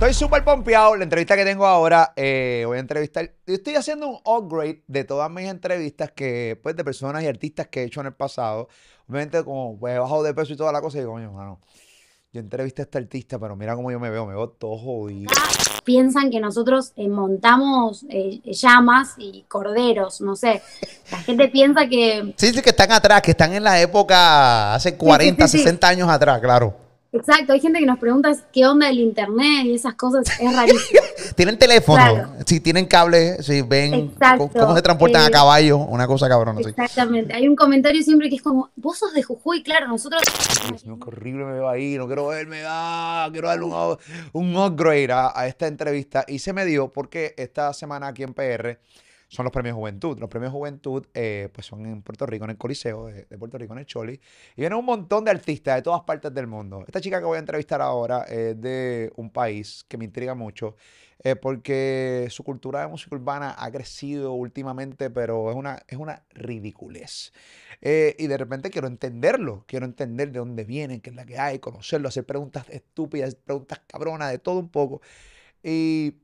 [0.00, 0.96] Estoy súper pompeado.
[0.96, 3.34] La entrevista que tengo ahora, eh, voy a entrevistar.
[3.46, 7.66] Yo estoy haciendo un upgrade de todas mis entrevistas que, pues, de personas y artistas
[7.66, 8.68] que he hecho en el pasado.
[9.06, 11.60] Obviamente, como pues, he bajado de peso y toda la cosa, y digo, coño, mano,
[12.32, 15.30] yo entrevisté a este artista, pero mira cómo yo me veo, me veo todo jodido.
[15.84, 20.62] Piensan que nosotros eh, montamos eh, llamas y corderos, no sé.
[21.12, 22.32] La gente piensa que.
[22.38, 25.64] Sí, sí, que están atrás, que están en la época hace 40, sí, sí.
[25.64, 26.89] 60 años atrás, claro.
[27.12, 31.00] Exacto, hay gente que nos pregunta qué onda el internet y esas cosas, es rarísimo.
[31.36, 32.32] tienen teléfono, Claro.
[32.46, 34.48] si tienen cable, si ven Exacto.
[34.52, 36.60] cómo, se transportan a Eh, caballo, una cosa cabrona.
[36.62, 36.70] Sí.
[36.70, 37.34] Exactamente.
[37.34, 40.22] Hay un comentario siempre que es como, vos sos de Jujuy, claro, nosotros.
[40.68, 43.96] Dios mío, qué horrible me veo ahí, no quiero verme, ah, quiero darle un,
[44.32, 46.24] un upgrade a, a esta entrevista.
[46.28, 48.78] Y se me dio porque esta semana aquí en PR
[49.30, 50.18] son los premios Juventud.
[50.18, 53.72] Los premios Juventud eh, pues son en Puerto Rico, en el Coliseo de, Puerto Rico,
[53.72, 54.14] en el Choli.
[54.56, 56.82] Y vienen un montón de artistas de todas partes del mundo.
[56.84, 60.74] Esta chica que voy a entrevistar ahora es de un país que me intriga mucho
[61.22, 66.24] eh, porque su cultura de música urbana ha crecido últimamente, pero es una, es una
[66.30, 67.32] ridiculez.
[67.82, 71.38] Eh, y de repente quiero entenderlo, quiero entender de dónde vienen, qué es la que
[71.38, 75.02] hay, conocerlo, hacer preguntas estúpidas, preguntas cabronas, de todo un poco.
[75.62, 76.14] Y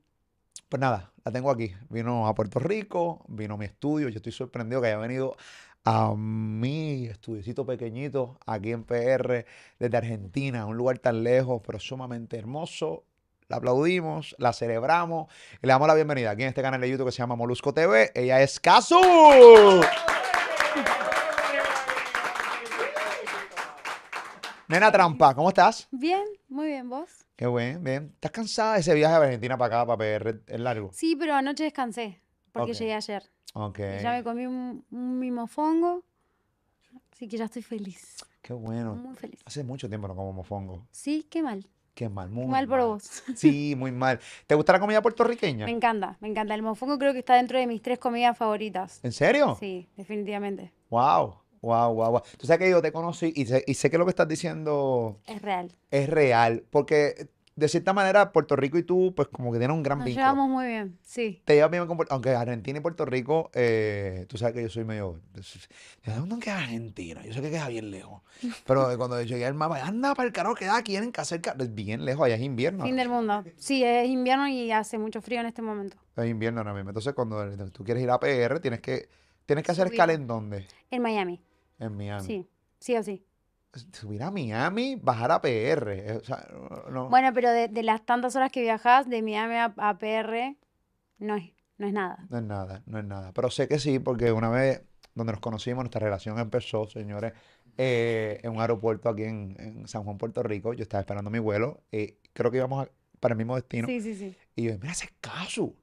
[0.69, 1.73] pues nada, la tengo aquí.
[1.89, 4.09] Vino a Puerto Rico, vino a mi estudio.
[4.09, 5.35] Yo estoy sorprendido que haya venido
[5.83, 9.45] a mi estudiocito pequeñito aquí en PR
[9.79, 13.03] desde Argentina, un lugar tan lejos, pero sumamente hermoso.
[13.47, 17.11] La aplaudimos, la celebramos le damos la bienvenida aquí en este canal de YouTube que
[17.13, 18.11] se llama Molusco TV.
[18.13, 18.99] Ella es Casu.
[24.67, 25.87] Nena Trampa, ¿cómo estás?
[25.91, 27.25] Bien, muy bien, ¿vos?
[27.35, 28.11] Qué bien, bien.
[28.15, 30.41] ¿Estás cansada de ese viaje de Argentina para acá, para PR?
[30.47, 30.89] ¿Es largo?
[30.93, 32.77] Sí, pero anoche descansé, porque Ok.
[32.77, 33.23] llegué ayer.
[33.53, 33.79] Ok.
[34.01, 36.03] Ya me comí un, un mimofongo,
[37.13, 38.95] así que ya estoy feliz, Qué bueno.
[38.95, 39.39] muy feliz.
[39.45, 40.85] Hace mucho tiempo no como mofongo.
[40.91, 43.23] Sí, qué mal, Qué mal, muy qué mal por vos.
[43.35, 44.19] Sí, muy mal.
[44.47, 45.65] ¿Te gusta la comida puertorriqueña?
[45.65, 46.53] Me encanta, me encanta.
[46.53, 48.99] El mofongo creo que está dentro de mis tres comidas favoritas.
[49.03, 49.55] ¿En serio?
[49.59, 50.73] Sí, definitivamente.
[50.89, 52.21] Wow, wow, wow, wow.
[52.37, 55.19] Tú sabes que yo te conocí y sé, y sé que lo que estás diciendo
[55.25, 55.71] Es real.
[55.91, 59.81] es real, porque de cierta manera Puerto Rico y tú, pues como que tienen un
[59.81, 60.23] gran Nos vínculo.
[60.23, 61.41] llevamos muy bien, sí.
[61.43, 64.69] Te llevas bien con Puerto aunque Argentina y Puerto Rico, eh, tú sabes que yo
[64.69, 65.19] soy medio...
[66.05, 67.25] ¿De dónde queda Argentina?
[67.25, 68.21] Yo sé que queda bien lejos.
[68.67, 71.55] Pero cuando llegué al mapa, anda para el carajo, queda aquí en casa cerca.
[71.59, 72.85] Es bien lejos, allá es invierno.
[72.85, 73.43] Fin del mundo.
[73.55, 75.97] Sí, es invierno y hace mucho frío en este momento.
[76.15, 76.91] Es invierno ahora mismo.
[76.91, 79.09] Entonces, cuando tú quieres ir a PR, tienes que,
[79.47, 80.67] tienes que hacer escala en dónde?
[80.91, 81.41] En Miami,
[81.79, 82.25] En Miami.
[82.25, 82.47] sí,
[82.79, 83.23] sí o sí.
[83.93, 85.93] Subir a Miami, bajar a PR.
[85.93, 87.09] eh, O sea, no- no.
[87.09, 90.55] Bueno, pero de, de las tantas horas que viajás de Miami a, a PR,
[91.19, 92.25] no es, no es nada.
[92.29, 93.31] No es nada, no es nada.
[93.33, 94.83] Pero sé que sí, porque una vez
[95.13, 97.33] donde nos conocimos, nuestra relación empezó, señores,
[97.77, 100.73] eh, en un aeropuerto aquí en, en San Juan, Puerto Rico.
[100.73, 101.83] Yo estaba esperando mi vuelo.
[101.91, 103.87] y creo que íbamos a- para el mismo destino.
[103.87, 104.35] Sí, sí, sí.
[104.55, 105.75] Y yo, mira ese caso.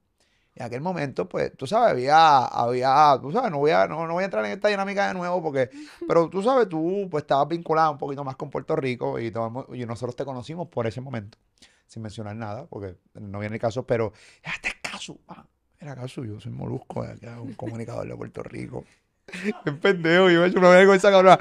[0.56, 4.12] En aquel momento, pues, tú sabes, había, había, tú sabes, no voy a, no, no
[4.15, 5.69] voy a entrar en esta dinámica de nuevo porque,
[6.09, 9.66] pero tú sabes, tú pues estabas vinculado un poquito más con Puerto Rico y, todo-
[9.75, 11.38] y nosotros te conocimos por ese momento,
[11.87, 14.12] sin mencionar nada, porque no viene el caso, pero
[14.43, 15.19] este es caso.
[15.28, 15.44] Ah,
[15.81, 18.84] era caso, yo soy molusco, de acá, un comunicador de Puerto Rico.
[19.65, 21.39] Qué pendejo, yo me he hecho una vergüenza, cabrón.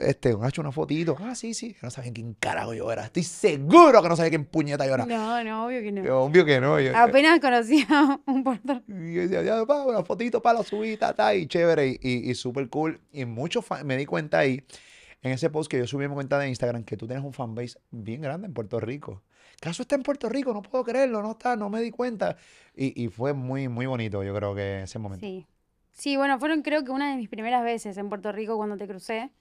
[0.00, 1.16] Este, me ha hecho una fotito.
[1.20, 1.76] Ah, sí, sí.
[1.82, 3.04] No sabían quién carajo yo era.
[3.04, 5.04] Estoy seguro que no sabía quién puñeta yo era.
[5.06, 6.22] No, no, obvio que no.
[6.24, 6.80] Obvio que no.
[6.80, 7.86] Yo, Apenas conocía
[8.26, 8.82] un puerto.
[8.88, 12.30] y yo decía, ya, pa, una fotito para la subida, ta, y chévere, y, y,
[12.30, 13.00] y súper cool.
[13.12, 14.64] Y mucho fan- me di cuenta ahí,
[15.22, 17.32] en ese post que yo subí en mi cuenta de Instagram, que tú tienes un
[17.34, 19.22] fanbase bien grande en Puerto Rico.
[19.60, 20.54] ¿Caso está en Puerto Rico?
[20.54, 22.36] No puedo creerlo, no está, no me di cuenta.
[22.74, 25.26] Y, y fue muy, muy bonito, yo creo que ese momento.
[25.26, 25.46] Sí.
[25.98, 28.86] Sí, bueno, fueron creo que una de mis primeras veces en Puerto Rico cuando te
[28.86, 29.32] crucé.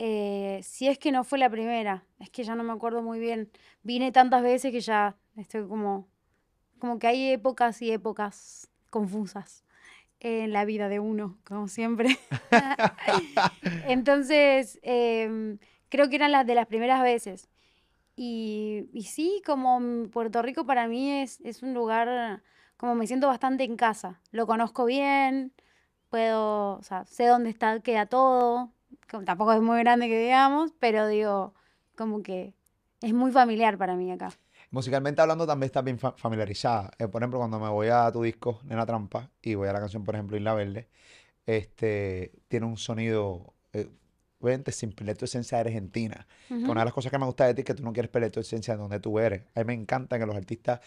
[0.00, 3.20] Eh, si es que no fue la primera, es que ya no me acuerdo muy
[3.20, 3.52] bien.
[3.84, 6.08] Vine tantas veces que ya estoy como,
[6.80, 9.64] como que hay épocas y épocas confusas
[10.18, 12.18] en la vida de uno, como siempre.
[13.86, 15.58] Entonces, em,
[15.88, 17.48] creo que eran las de las primeras veces.
[18.16, 22.42] Y, y sí, como Puerto Rico para mí es, es un lugar,
[22.76, 24.20] como me siento bastante en casa.
[24.32, 25.52] Lo conozco bien,
[26.12, 28.70] puedo, o sea, sé dónde está, queda todo.
[29.10, 31.54] como tampoco es muy grande que digamos, pero digo,
[31.96, 32.54] como que
[33.02, 34.30] es muy familiar para mí acá.
[34.70, 36.90] Musicalmente hablando, también estás bien fa- familiarizada.
[36.98, 39.80] Eh, por ejemplo, cuando me voy a tu disco, Nena Trampa, y voy a la
[39.80, 40.88] canción, por ejemplo, Isla Verde,
[41.46, 43.88] este, tiene un sonido, eh,
[44.40, 46.26] obviamente, sin perder tu esencia de argentina.
[46.48, 46.72] Que Ujú.
[46.72, 48.30] una de las cosas que me gusta de ti es que tú no quieres perder
[48.32, 49.42] tu esencia de donde tú eres.
[49.54, 50.80] A mí me encanta que los artistas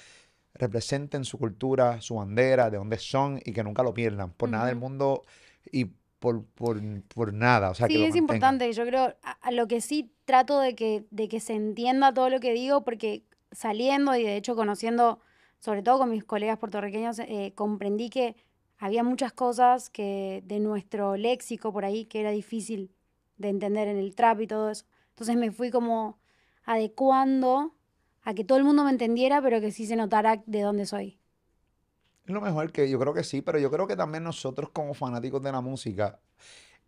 [0.55, 4.31] representen su cultura, su bandera, de dónde son y que nunca lo pierdan.
[4.33, 5.23] Por nada del mundo
[5.71, 5.85] y
[6.19, 6.81] por, por,
[7.13, 7.69] por nada.
[7.71, 8.59] O sea, que Sí, lo es mantengan.
[8.59, 8.73] importante.
[8.73, 12.29] Yo creo, a, a lo que sí trato de que, de que se entienda todo
[12.29, 15.19] lo que digo, porque saliendo y de hecho conociendo,
[15.59, 18.35] sobre todo con mis colegas puertorriqueños, eh, comprendí que
[18.77, 22.91] había muchas cosas que de nuestro léxico por ahí que era difícil
[23.37, 24.85] de entender en el trap y todo eso.
[25.09, 26.19] Entonces me fui como
[26.63, 27.74] adecuando
[28.25, 31.19] a que todo el mundo me entendiera, pero que sí se notara de dónde soy.
[32.25, 34.95] Es lo mejor que yo creo que sí, pero yo creo que también nosotros como
[34.95, 36.19] fanáticos de la música,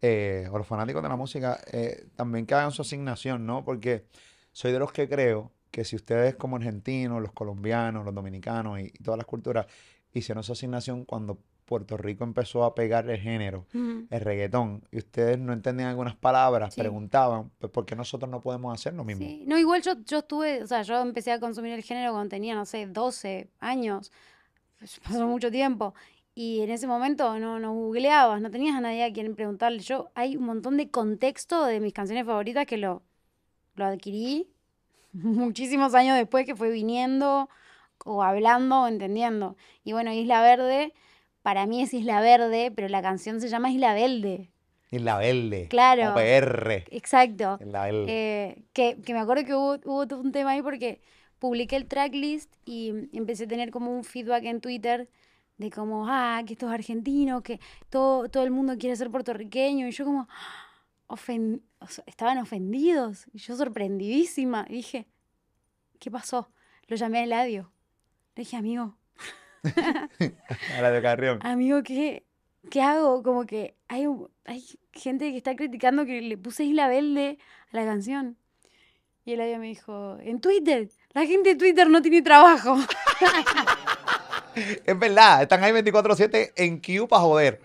[0.01, 3.63] eh, o los fanáticos de la música, eh, también que hagan su asignación, ¿no?
[3.63, 4.07] Porque
[4.51, 8.85] soy de los que creo que si ustedes como argentinos, los colombianos, los dominicanos y,
[8.85, 9.67] y todas las culturas
[10.13, 15.37] hicieron su asignación cuando Puerto Rico empezó a pegar el género, el reggaetón, y ustedes
[15.37, 16.79] no entendían algunas palabras, Sí.
[16.81, 19.25] preguntaban, pues ¿por qué nosotros no podemos hacer lo mismo?
[19.25, 22.29] Sí, no, igual yo, yo estuve, o sea, yo empecé a consumir el género cuando
[22.29, 24.11] tenía, no sé, 12 años,
[24.79, 25.93] pues, pasó mucho tiempo,
[26.33, 29.79] y en ese momento no, no googleabas, no tenías a nadie a quien preguntarle.
[29.79, 33.01] Yo, hay un montón de contexto de mis canciones favoritas que lo,
[33.75, 34.47] lo adquirí
[35.13, 37.49] muchísimos años después que fue viniendo
[38.05, 39.57] o hablando o entendiendo.
[39.83, 40.93] Y bueno, Isla Verde,
[41.47, 44.51] para mí es Isla Verde, pero la canción se llama Isla Verde.
[44.91, 46.13] Isla Verde, Claro.
[46.13, 47.57] PR, Exacto.
[47.61, 48.05] Isla Verde.
[48.09, 50.99] Eh, que, que me acuerdo que hubo, hubo todo un tema ahí porque
[51.39, 55.09] publiqué el tracklist y empecé a tener como un feedback en Twitter
[55.57, 59.87] de como, ah, que esto es argentino, que todo, todo el mundo quiere ser puertorriqueño.
[59.87, 60.27] Y yo como,
[61.07, 63.25] ofen- o sea, estaban ofendidos.
[63.31, 64.65] Y yo sorprendidísima.
[64.67, 65.07] Y dije,
[65.97, 66.51] ¿qué pasó?
[66.87, 67.71] Lo llamé a Eladio.
[68.35, 68.97] Le dije, amigo,
[70.77, 71.39] a la de Carrión.
[71.41, 72.23] amigo, ¿qué,
[72.69, 73.23] qué hago?
[73.23, 74.05] Como que hay,
[74.45, 74.63] hay
[74.93, 77.37] gente que está criticando que le puse Isla Verde
[77.71, 78.37] a la canción.
[79.25, 82.77] Y Eladio me dijo, en Twitter, la gente de Twitter no tiene trabajo.
[84.85, 87.61] Es verdad, están ahí 24-7 en Q para joder.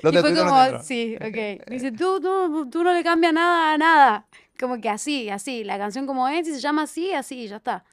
[0.00, 1.68] Los y de fue Twitter no como, tienen sí, ok.
[1.68, 4.26] Me dice, tú, tú, tú no le cambias nada a nada.
[4.58, 5.64] Como que así, así.
[5.64, 7.84] La canción como es, y se llama así, así, ya está.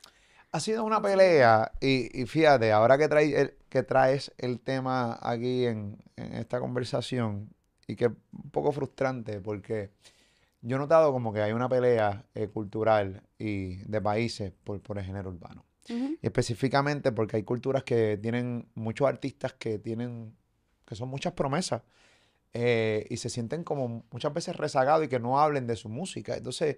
[0.51, 5.19] Ha sido una pelea y, y fíjate, ahora que, trae el- que traes el tema
[5.21, 7.49] aquí en, en esta conversación
[7.87, 9.91] y que es un poco frustrante porque
[10.61, 14.97] yo he notado como que hay una pelea eh, cultural y de países por, por
[14.97, 15.65] el género urbano.
[16.21, 20.35] Y específicamente porque hay culturas que tienen muchos artistas que tienen,
[20.85, 21.81] que son muchas promesas
[22.53, 26.35] eh, y se sienten como muchas veces rezagados y que no hablen de su música.
[26.35, 26.77] Entonces,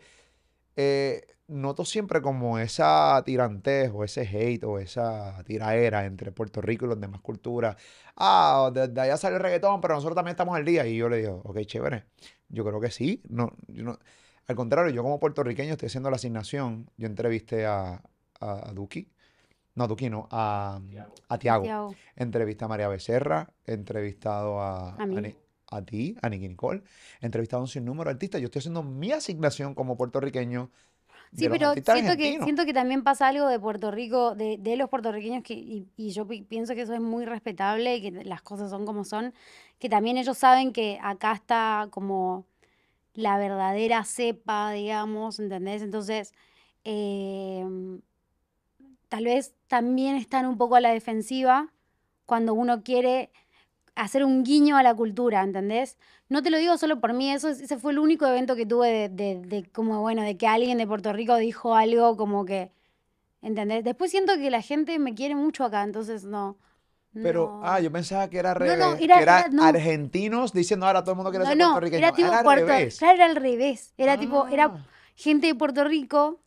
[0.75, 6.85] eh, noto siempre como esa tirantez o ese hate o esa tiraera entre Puerto Rico
[6.85, 7.75] y las demás culturas.
[8.15, 10.85] Ah, de, de allá sale el reggaetón, pero nosotros también estamos al día.
[10.87, 12.05] Y yo le digo, ok, chévere.
[12.49, 13.21] Yo creo que sí.
[13.29, 13.99] No, yo no-
[14.47, 16.89] al contrario, yo como puertorriqueño estoy haciendo la asignación.
[16.97, 18.01] Yo entrevisté a,
[18.39, 19.11] a, a Duki.
[19.75, 20.79] No, a Duki no, a,
[21.29, 21.63] a Tiago.
[22.15, 25.21] Entrevisté a María Becerra, he entrevistado a, A mí.
[25.21, 25.35] Ni-
[25.71, 26.81] a ti, a Nicky Nicole,
[27.21, 28.41] he entrevistado a un sinnúmero de artistas.
[28.41, 30.71] Yo estoy haciendo mi asignación como puertorriqueño
[31.33, 34.89] Sí, pero siento que, siento que también pasa algo de Puerto Rico, de, de los
[34.89, 38.41] puertorriqueños, que, y, y yo pi- pienso que eso es muy respetable y que las
[38.41, 39.33] cosas son como son,
[39.79, 42.45] que también ellos saben que acá está como
[43.13, 45.81] la verdadera cepa, digamos, ¿entendés?
[45.83, 46.33] Entonces,
[46.83, 48.01] em,
[49.07, 51.71] tal vez también están un poco a la defensiva
[52.25, 53.31] cuando uno quiere
[54.01, 55.97] hacer un guiño a la cultura, ¿entendés?
[56.29, 58.65] No te lo digo solo por mí, eso, es- ese fue el único evento que
[58.65, 62.45] tuve de, de- de como, bueno, de que alguien de Puerto Rico dijo algo como
[62.45, 62.71] que,
[63.41, 63.83] ¿entendés?
[63.83, 66.57] Después siento que la gente me quiere mucho acá, entonces no.
[67.13, 67.67] Pero, no.
[67.67, 69.63] ah, yo pensaba que era No, revés, no, que era- era era- no.
[69.63, 72.05] argentinos diciendo ahora todo el mundo quiere No, ser no, puertorriqueño.
[72.05, 72.99] era tipo Era al Puerto, revés.
[72.99, 73.93] claro, era al revés.
[73.97, 74.85] Era tipo, era Ah.
[75.15, 76.39] gente de Puerto Rico,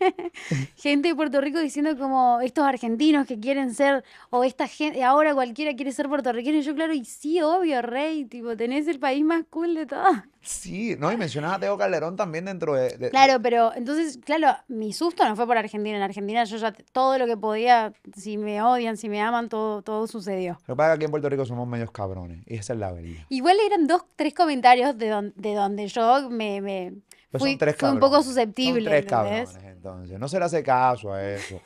[0.76, 5.34] gente de Puerto Rico diciendo como estos argentinos que quieren ser, o esta gente, ahora
[5.34, 6.58] cualquiera quiere ser puertorriqueño.
[6.58, 10.16] Y yo, claro, y sí, obvio, rey, tipo, tenés el país más cool de todos.
[10.42, 12.96] Sí, no, y mencionas a Teo Calderón también dentro de...
[12.96, 15.98] de- Claro, pero entonces, claro, mi susto no fue por Argentina.
[15.98, 19.82] En Argentina yo ya todo lo que podía, si me odian, si me aman, todo,
[19.82, 20.58] todo sucedió.
[20.66, 22.78] Lo que pasa es que aquí en Puerto Rico somos medios cabrones, y esa es
[22.78, 23.10] la verdad.
[23.28, 26.94] Igual eran dos, tres comentarios de, don- de donde yo me, me
[27.30, 30.18] Pues fui, son tres fui un poco susceptible, Son tres cabrones, entonces.
[30.18, 31.60] No se le hace caso a eso.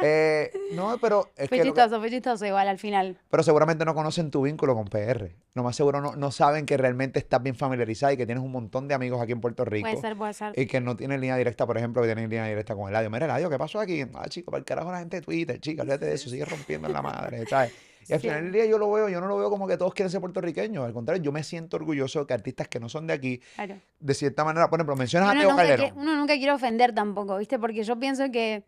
[0.00, 3.18] Eh, no, pero es Fue que, chistoso, fue chistoso igual al final.
[3.30, 5.30] pero seguramente no conocen tu vínculo con PR.
[5.54, 8.50] Lo más seguro no, no saben que realmente estás bien familiarizada y que tienes un
[8.52, 9.88] montón de amigos aquí en Puerto Rico.
[9.88, 10.52] Puede ser, puede ser.
[10.58, 13.10] Y que no tienen línea directa, por ejemplo, que tienen línea directa con Eladio.
[13.10, 14.04] Mira, Eladio, ¿qué pasó aquí?
[14.14, 16.88] Ah, chico, para el carajo la gente de Twitter, chica, olvídate de eso, sigue rompiendo
[16.88, 17.72] en la madre, ¿sabes?
[18.06, 18.26] Y al Sí.
[18.28, 20.20] final del día yo lo veo, yo no lo veo como que todos quieren ser
[20.20, 20.84] puertorriqueños.
[20.84, 23.76] Al contrario, yo me siento orgulloso de que artistas que no son de aquí, Claro.
[23.98, 25.86] de cierta manera, por ejemplo, mencionas a Teo Calderón.
[25.94, 27.58] que- uno nunca quiere ofender tampoco, ¿viste?
[27.58, 28.64] Porque yo pienso que,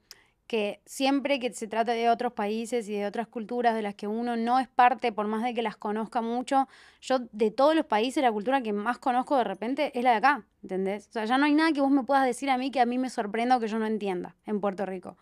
[0.47, 4.07] que siempre que se trata de otros países y de otras culturas de las que
[4.07, 6.69] uno no es parte, por más de que las conozca mucho,
[7.01, 10.17] yo de todos los países, la cultura que más conozco de repente es la de
[10.17, 11.09] acá, ¿entendés?
[11.09, 12.87] O sea, ya no hay nada que vos me puedas decir a mí que a
[12.87, 15.17] mí me sorprenda o que yo no entienda en Puerto Rico.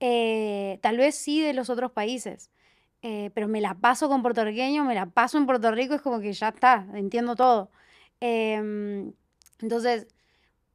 [0.00, 2.50] Eh, tal vez sí de los otros países.
[3.02, 6.20] Eh, pero me la paso con puertorriqueños, me la paso en Puerto Rico, es como
[6.20, 7.70] que ya está, entiendo todo.
[8.20, 9.12] Em,
[9.60, 10.06] entonces,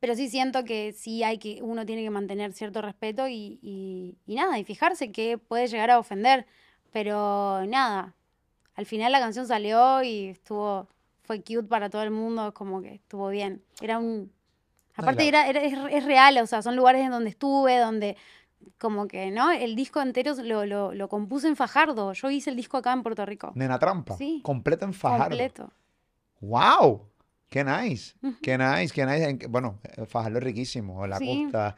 [0.05, 4.15] pero sí siento que sí hay que, uno tiene que mantener cierto respeto y, y,
[4.27, 6.45] y nada, y fijarse que puede llegar a ofender,
[6.93, 8.13] pero nada,
[8.75, 10.87] al final la canción salió y estuvo,
[11.23, 13.63] fue cute para todo el mundo, como que estuvo bien.
[13.81, 14.31] Era un...
[14.95, 18.15] Aparte era- es, es real, o sea, son lugares en donde estuve, donde
[18.77, 19.51] como que, ¿no?
[19.51, 22.13] El disco entero lo, lo, lo compuse en Fajardo.
[22.13, 23.53] Yo hice el disco acá en Puerto Rico.
[23.55, 24.17] Nena Trampa.
[24.17, 24.41] Sí.
[24.43, 25.29] Completa en Fajardo.
[25.29, 25.71] Completo.
[26.41, 27.07] ¡Wow!
[27.49, 28.15] ¡Qué nice!
[28.41, 28.93] ¡Qué nice!
[28.93, 29.29] ¡Qué nice!
[29.29, 31.05] En- Bueno, eh, Fajardo es riquísimo.
[31.07, 31.43] La Sí.
[31.43, 31.75] costa.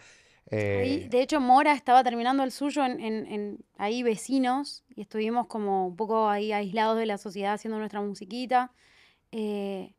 [0.50, 5.02] eh, Ahí, de hecho, Mora estaba terminando el suyo en, en- en- ahí vecinos y
[5.02, 8.72] estuvimos como un poco ahí aislados de la sociedad haciendo nuestra musiquita.
[9.34, 9.94] Eh,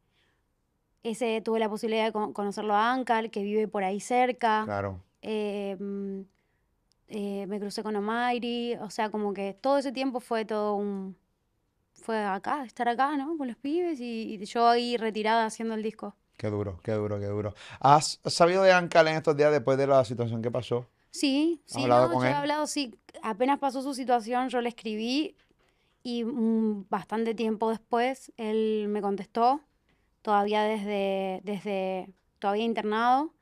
[1.02, 4.62] ese tuve la posibilidad de co- conocerlo a Ankar, que vive por ahí cerca.
[4.64, 5.02] claro.
[5.22, 5.76] Eh,
[7.48, 11.16] me crucé con Omairi, o sea, como que todo ese tiempo fue todo un...
[12.02, 13.36] Fue acá, estar acá, ¿no?
[13.36, 16.16] Con los pibes y, y yo ahí retirada haciendo el disco.
[16.36, 17.54] Qué duro, qué duro, qué duro.
[17.80, 20.86] ¿Has sabido de Ankal en estos días después de la situación que pasó?
[21.10, 22.36] Sí, ¿Has sí, hablado no, con yo he él?
[22.36, 22.94] hablado, sí.
[23.22, 25.36] Apenas pasó su situación, yo le escribí
[26.02, 29.62] y mm, bastante tiempo después él me contestó,
[30.22, 33.34] todavía desde, desde todavía internado.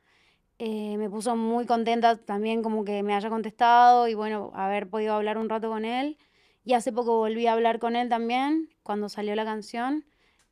[0.58, 5.14] Eh, me puso muy contenta también como que me haya contestado y bueno, haber podido
[5.14, 6.18] hablar un rato con él.
[6.66, 10.04] Y hace poco volví a hablar con él también, cuando salió la canción.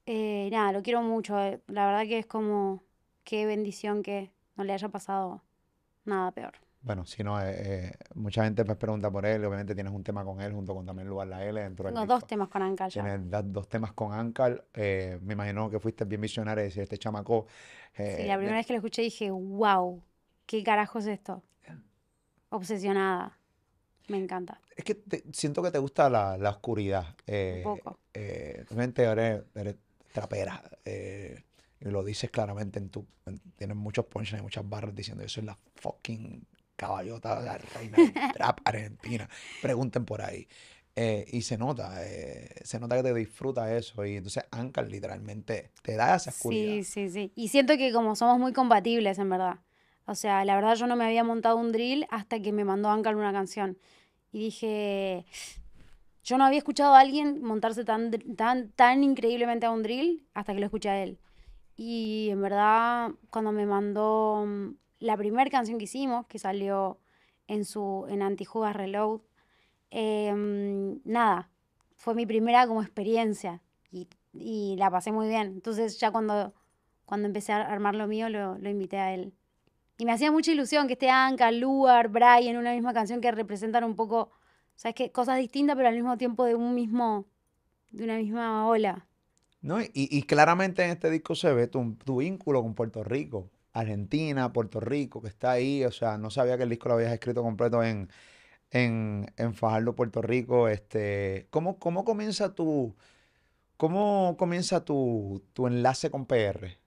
[0.06, 1.36] Eh, nada, lo quiero mucho.
[1.42, 2.84] eh, La verdad que es como,
[3.24, 5.42] qué bendición que no le haya pasado
[6.04, 6.52] nada peor.
[6.82, 9.44] Bueno, si no, eh, eh, mucha gente pues pregunta por él.
[9.44, 12.06] Obviamente tienes un tema con él junto con también Lugar La L dentro del Tengo
[12.06, 12.28] dos disco.
[12.28, 13.02] temas con Ankar ya.
[13.02, 14.62] Tienes da- dos temas con Ankal.
[14.74, 17.46] eh, me imagino que fuiste bien visionario y decir, este chamaco.
[17.96, 20.00] Sí, eh, la de- primera vez que lo escuché dije, wow,
[20.46, 21.42] ¿qué carajo es esto?
[22.50, 23.36] Obsesionada.
[24.08, 24.60] Me encanta.
[24.76, 27.14] Es que te- siento que te gusta la, la oscuridad.
[27.26, 27.98] eh, poco.
[28.12, 29.76] eh, realmente eres, eres
[30.12, 30.62] trapera.
[30.84, 31.42] eh,
[31.80, 33.06] y lo dices claramente en tu.
[33.26, 38.12] en- tienes muchos punchlines, muchas barras diciendo: Yo soy la fucking caballota, la reina del
[38.32, 39.28] trap argentina.
[39.60, 40.48] Pregunten por ahí.
[40.96, 44.04] Eh, y se nota, eh, se nota que te disfruta eso.
[44.06, 46.74] Y entonces Ankar literalmente te da esa oscuridad.
[46.74, 47.32] Sí, sí, sí.
[47.34, 49.58] Y siento que como somos muy compatibles, en verdad.
[50.06, 52.90] O sea, la verdad yo no me había montado un drill hasta que me mandó
[52.90, 53.76] Ankar una canción.
[54.34, 55.26] Y dije,
[56.24, 60.52] yo no había escuchado a alguien montarse tan, tan, tan increíblemente a un drill hasta
[60.52, 61.20] que lo escuché a él.
[61.76, 66.98] Y en verdad, cuando me mandó mm, la primera canción que hicimos, que salió
[67.46, 69.20] en su en Antijugas Reload,
[69.92, 71.48] eh, mm, nada,
[71.94, 73.62] fue mi primera como experiencia
[73.92, 75.46] y, y la pasé muy bien.
[75.46, 76.52] Entonces ya cuando,
[77.04, 79.32] cuando empecé a armar lo mío, lo, lo invité a él.
[79.96, 83.84] Y me hacía mucha ilusión que esté Anka, Luar, Brian una misma canción que representan
[83.84, 84.32] un poco,
[84.74, 85.12] ¿sabes qué?
[85.12, 87.26] Cosas distintas, pero al mismo tiempo de un mismo,
[87.92, 89.06] de una misma ola.
[89.60, 89.80] ¿No?
[89.80, 94.52] Y, y claramente en este disco se ve tu, tu vínculo con Puerto Rico, Argentina,
[94.52, 95.84] Puerto Rico, que está ahí.
[95.84, 98.10] O sea, no sabía que el disco lo habías escrito completo en,
[98.70, 100.68] en, en Fajardo, Puerto Rico.
[100.68, 102.96] Este, ¿cómo, cómo comienza tu,
[103.76, 106.78] cómo comienza tu, tu enlace con PR?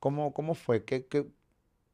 [0.00, 0.84] ¿Cómo, cómo fue?
[0.84, 1.26] ¿Qué, qué,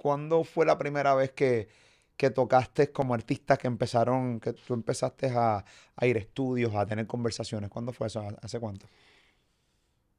[0.04, 1.68] cuándo fue la primera vez que,
[2.16, 5.64] que tocaste como artista que empezaron, que tú empezaste a,
[5.96, 7.70] a ir a estudios, a tener conversaciones?
[7.70, 8.20] ¿Cuándo fue eso?
[8.42, 8.87] ¿Hace cuánto?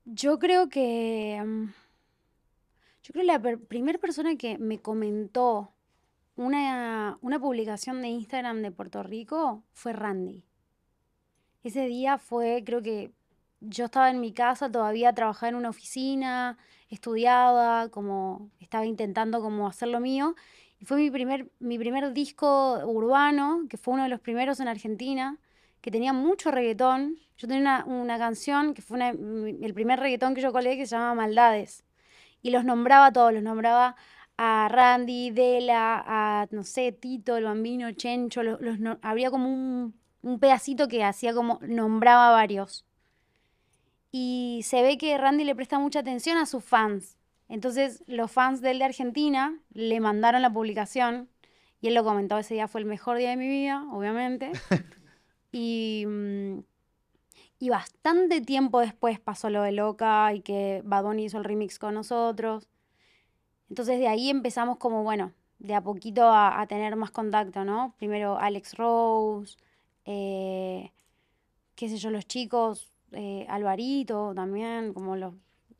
[0.06, 1.42] Yo creo que.
[1.46, 1.66] mm,
[3.04, 5.72] Yo creo que la per- primer persona que me comentó
[6.36, 10.44] una, una publicación de Instagram de Puerto Rico fue Randy.
[11.64, 13.12] Ese día fue, creo que
[13.60, 16.58] yo estaba en mi casa, todavía trabajaba en una oficina,
[16.90, 20.36] estudiaba, como estaba intentando como hacer lo mío.
[20.80, 24.68] Y fue mi primer, mi primer disco urbano, que fue uno de los primeros en
[24.68, 25.38] Argentina,
[25.82, 27.18] que tenía mucho reggaetón.
[27.38, 31.16] Yo tenía una, canción que fue el primer reggaetón que yo colgué que se llama
[31.16, 31.86] Maldades.
[32.42, 33.96] Y los nombraba a todos, los nombraba
[34.38, 39.96] a Randy, Dela, a, no sé, Tito, el Bambino, Chencho, los, los habría como un,
[40.22, 42.85] un pedacito que hacía como, nombraba varios.
[44.18, 47.18] Y se ve que Randy le presta mucha atención a sus fans.
[47.50, 51.28] Entonces los fans de él de Argentina le mandaron la publicación
[51.82, 54.54] y él lo comentó, ese día fue el mejor día de mi vida, obviamente.
[55.52, 56.60] Y, mm,
[57.60, 61.78] y bastante tiempo después pasó lo de Loca y que Bad Bunny hizo el remix
[61.78, 62.70] con nosotros.
[63.70, 67.96] Entonces de ahí empezamos como, bueno, de a poquito a, a tener más contacto, ¿no?
[67.98, 69.58] Primero Alex Rose,
[70.06, 70.92] eh,
[71.76, 75.34] qué sé yo, los chicos, eh, Alvarito también, como los,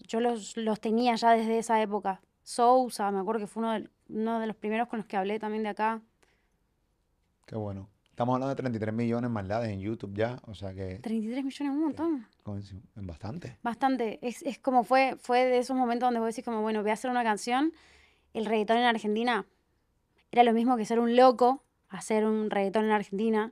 [0.08, 2.22] yo los, los tenía ya desde esa época.
[2.44, 5.40] Sousa, me acuerdo que fue uno de, uno de los primeros con los que hablé
[5.40, 6.02] también de acá.
[7.46, 7.90] Qué bueno.
[8.10, 11.82] Estamos hablando de 33 millones maldades en YouTube ya, o sea que 33 millones, un
[11.84, 12.28] montón.
[12.44, 12.62] con-
[12.96, 13.58] en bastante.
[13.62, 14.20] Bastante.
[14.26, 16.94] Es, es como fue, fue de esos momentos donde vos decís como, bueno, voy a
[16.94, 17.74] hacer una canción.
[18.34, 19.46] El reggaetón en Argentina
[20.32, 23.52] era lo mismo que ser un loco, hacer un reggaetón en Argentina.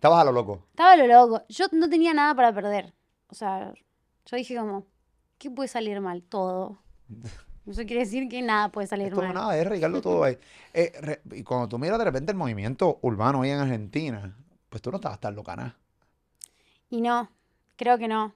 [0.00, 0.64] Estabas a lo loco.
[0.70, 1.42] Estaba lo loco.
[1.50, 2.94] Yo no tenía nada para perder.
[3.28, 3.74] O sea,
[4.24, 4.86] yo dije como,
[5.36, 6.22] ¿qué puede salir mal?
[6.22, 6.78] Todo.
[7.66, 9.34] Eso quiere decir que nada puede salir mal.
[9.34, 10.38] nada, es arriesgarlo todo ahí.
[10.72, 14.34] Eh, re- y cuando tú miras de repente el movimiento urbano hoy en Argentina,
[14.70, 15.76] pues tú no estabas tan loca, nada.
[16.88, 17.28] Y no,
[17.76, 18.34] creo que no.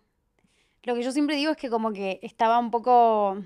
[0.83, 3.39] Lo que yo siempre digo es que como que estaba un poco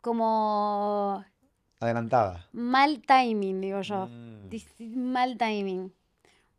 [0.00, 1.24] como
[1.80, 2.48] Adelantada.
[2.52, 4.06] mal timing, digo yo.
[4.06, 4.48] Mm.
[5.12, 5.92] Mal timing.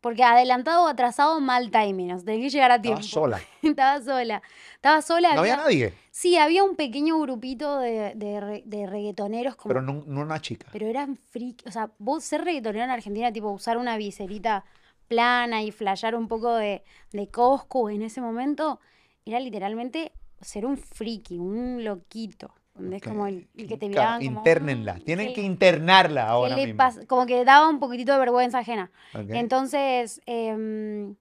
[0.02, 2.14] Porque adelantado o atrasado, mal timing.
[2.14, 3.02] O sea, tenés que llegar a tiempo.
[3.04, 3.42] sola.
[3.62, 4.42] Estaba sola.
[4.76, 5.34] Estaba sola.
[5.34, 9.70] No había había- nadie, Sí, había un pequeño grupito de, de, re- de reggaetoneros como
[9.74, 10.68] pero no, no una chica.
[10.72, 14.64] Pero eran freak, o sea, vos ser reggaetonero en Argentina, tipo usar una viserita
[15.08, 18.80] plana y flashear un poco de, de Coscu en ese momento,
[19.26, 20.12] era literalmente
[20.42, 22.54] ser un friki, un loquito.
[22.94, 24.32] Es como el, el que te Claro, miraban como...
[24.40, 24.94] internenla.
[24.96, 26.78] "Mm, Tienen ¿qué que internarla ahora mismo.
[26.78, 27.06] pasa?".
[27.06, 28.92] Como que daba un poquitito de vergüenza ajena.
[29.14, 29.30] Ok.
[29.36, 31.16] Entonces, em,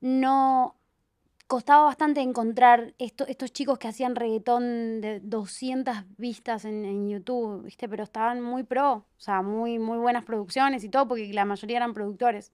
[0.00, 0.74] no
[1.46, 7.64] costaba bastante encontrar esto- estos chicos que hacían reggaetón de 200 vistas en, en YouTube,
[7.64, 7.88] ¿viste?
[7.88, 11.76] Pero estaban muy pro, o sea, muy, muy buenas producciones y todo, porque la mayoría
[11.78, 12.52] eran productores.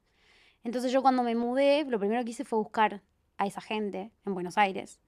[0.65, 3.03] Entonces yo cuando me mudé, lo primero que hice fue buscar
[3.39, 5.01] a esa gente en Buenos Aires.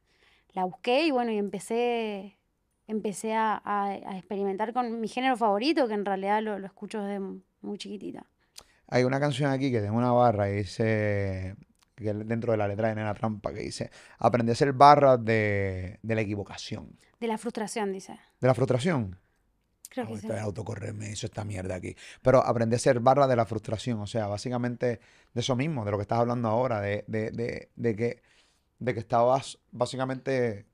[0.52, 2.36] La busqué y bueno, y empecé,
[2.90, 7.02] empecé a, a- a experimentar con mi género favorito, que en realidad lo, lo escucho
[7.02, 7.20] desde
[7.62, 8.26] muy chiquitita.
[8.88, 11.54] Hay una canción aquí que tiene una barra y dice,
[11.94, 15.98] que dentro de la letra de Nena Trampa, que dice, aprendí a hacer barras de,
[16.02, 18.18] de la equivocación, De la frustración, dice.
[18.40, 19.16] de la frustración.
[19.90, 20.26] Creo que sí.
[20.28, 21.96] Voy a autocorrerme, eso esta mierda aquí.
[22.22, 25.00] Pero aprendí a hacer barra de la frustración, o sea, básicamente
[25.34, 28.22] de eso mismo, de lo que estás hablando ahora, de, de, de, de que,
[28.78, 30.66] de que estabas básicamente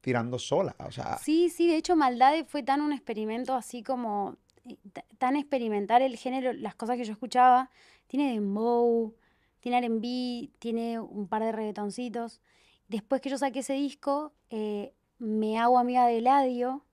[0.00, 4.36] tirando sola, o sea, Sí, sí, de hecho Maldade fue tan un experimento así como
[4.64, 7.70] eh, ta- tan experimentar el género, las cosas que yo escuchaba.
[8.06, 9.14] Tiene dembow,
[9.60, 12.40] tiene R&B, tiene un par de reggaetoncitos.
[12.88, 16.84] Después que yo saqué ese disco, eh, me hago amiga de Eladio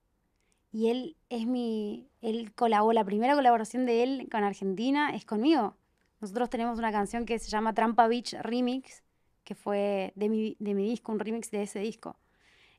[0.71, 5.75] y él es mi, él colaboró, la primera colaboración de él con Argentina es conmigo.
[6.19, 9.03] Nosotros tenemos una canción que se llama Trampa Beach Remix,
[9.43, 12.17] que fue de mi, de mi disco, un remix de ese disco.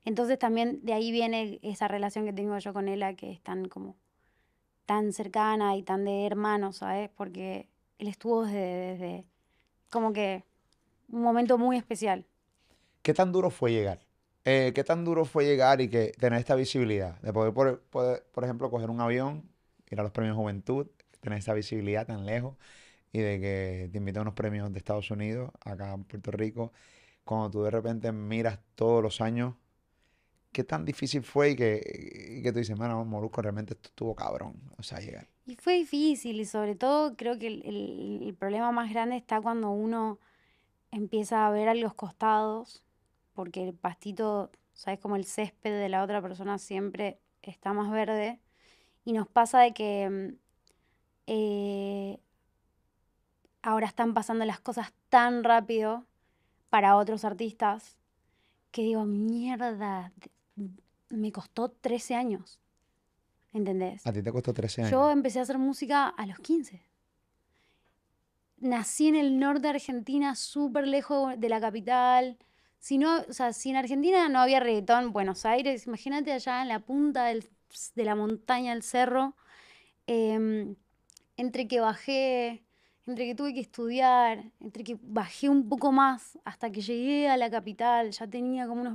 [0.05, 3.67] Entonces también de ahí viene esa relación que tengo yo con ella, que es tan
[3.67, 3.95] como
[4.85, 7.09] tan cercana y tan de hermano, ¿sabes?
[7.15, 9.25] Porque él estuvo desde, desde
[9.89, 10.43] como que
[11.09, 12.25] un momento muy especial.
[13.01, 13.99] ¿qué tan duro fue llegar?
[14.45, 17.19] Eh, ¿qué tan duro fue llegar y que tener esta visibilidad?
[17.21, 19.49] De poder, por, poder, por ejemplo, coger un avión,
[19.89, 20.87] ir a los premios Juventud,
[21.19, 22.55] tener esa visibilidad tan lejos
[23.11, 26.71] y de que te invitan a unos premios de Estados Unidos, acá en Puerto Rico,
[27.23, 29.55] cuando tú de repente miras todos los años,
[30.51, 34.53] ¿qué tan difícil fue y que, y que tú dices, mano, Molusco, realmente estuvo cabrón,
[34.77, 35.27] o sea, llegar?
[35.45, 39.71] Y fue difícil y sobre todo creo que el, el- problema más grande está cuando
[39.71, 40.19] uno
[40.91, 42.83] empieza a ver a los costados,
[43.33, 48.39] porque el pastito, sabes, como el césped de la otra persona siempre está más verde.
[49.05, 50.35] Y nos pasa de que
[51.27, 52.19] eh,
[53.61, 56.05] ahora están pasando las cosas tan rápido
[56.69, 57.97] para otros artistas
[58.71, 60.11] que digo, mierda,
[61.09, 62.59] me costó 13 años.
[63.53, 64.05] ¿Entendés?
[64.05, 64.91] A ti te costó 13 años.
[64.91, 66.81] Yo empecé a hacer música a los 15.
[68.57, 72.37] Nací en el norte de Argentina, súper lejos de la capital.
[72.79, 76.67] Si no, o sea, si en Argentina no había reggaetón, Buenos Aires, imagínate allá en
[76.67, 77.47] la punta del-
[77.95, 79.35] de la montaña, el cerro,
[80.07, 80.75] em,
[81.37, 82.63] entre que bajé,
[83.07, 87.37] entre que tuve que estudiar, entre que bajé un poco más hasta que llegué a
[87.37, 88.93] la capital, ya tenía como unos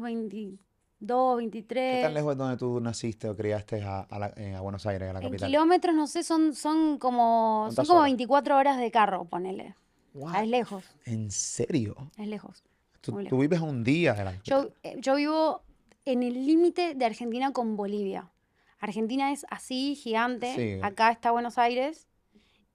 [1.04, 1.96] 22, 23.
[1.96, 4.86] ¿Qué tan lejos es donde tú naciste o criaste a, a la- eh, a Buenos
[4.86, 5.48] Aires, a la En capital?
[5.48, 8.08] kilómetros, no sé, son, son como, son ¿Cuántas como horas?
[8.10, 9.74] 24 horas de carro, ponele.
[10.14, 10.32] What?
[10.34, 11.96] Ah, es lejos, ¿En serio?
[12.16, 12.62] es lejos.
[13.00, 15.62] Tú, Muy tú vives a un día de la Yo, eh, yo vivo
[16.06, 18.30] en el límite de Argentina con Bolivia.
[18.78, 20.54] Argentina es así, gigante.
[20.54, 20.80] Sí.
[20.82, 22.06] Acá está Buenos Aires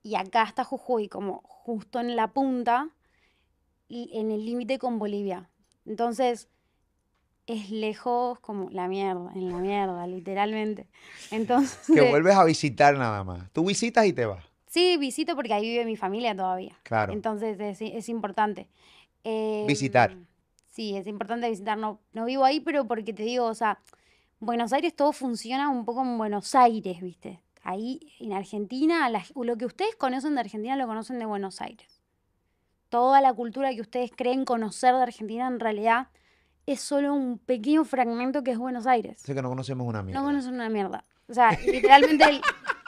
[0.04, 2.90] y acá está Jujuy, como justo en la punta,
[3.88, 5.50] y en el límite con Bolivia.
[5.86, 6.48] Entonces,
[7.50, 10.88] es lejos como la mierda, en la mierda, literalmente.
[11.32, 13.52] Entonces, Que vuelves a visitar nada más.
[13.52, 14.46] Tú visitas y te vas.
[14.68, 16.78] Sí, visito porque ahí vive mi familia todavía.
[16.84, 17.12] Claro.
[17.12, 18.68] Entonces es, es importante.
[19.24, 20.16] Em, Visitar.
[20.70, 21.76] Sí, es importante visitar.
[21.76, 23.80] No, no vivo ahí, pero porque te digo, o sea,
[24.40, 27.42] Buenos Aires todo funciona un poco en Buenos Aires, ¿viste?
[27.64, 32.00] Ahí en Argentina, lo que ustedes conocen de Argentina lo conocen de Buenos Aires.
[32.90, 36.10] Toda la cultura que ustedes creen conocer de Argentina en realidad
[36.72, 39.22] es solo un pequeño fragmento que es Buenos Aires.
[39.24, 40.20] Así que no conocemos una mierda.
[40.22, 41.04] No conocen una mierda.
[41.28, 42.42] O sea, literalmente el-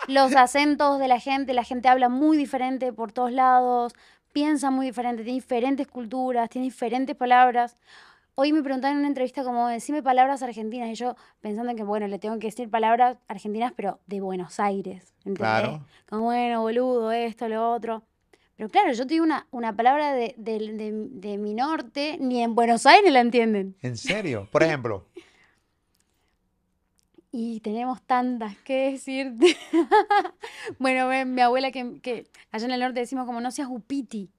[0.08, 3.94] los acentos de la gente, la gente habla muy diferente por todos lados,
[4.34, 7.78] piensa muy diferente, tiene diferentes culturas, tiene diferentes palabras.
[8.36, 12.08] Hoy me preguntaron en una entrevista como, decime palabras argentinas, y yo pensando que, bueno,
[12.08, 15.38] le tengo que decir palabras argentinas, pero de Buenos Aires, ¿entendés?
[15.38, 15.86] Claro.
[16.10, 18.04] Como, bueno, boludo, esto, lo otro.
[18.62, 22.44] Pero claro, yo te digo una, una palabra de, de- de- de mi norte, ni
[22.44, 23.76] en Buenos Aires la entienden.
[23.82, 24.48] ¿En serio?
[24.52, 25.08] Por ejemplo,
[27.32, 29.58] Y tenemos tantas que decirte.
[30.80, 34.30] bueno, mi abuela que, que allá en el norte decimos como no seas upiti.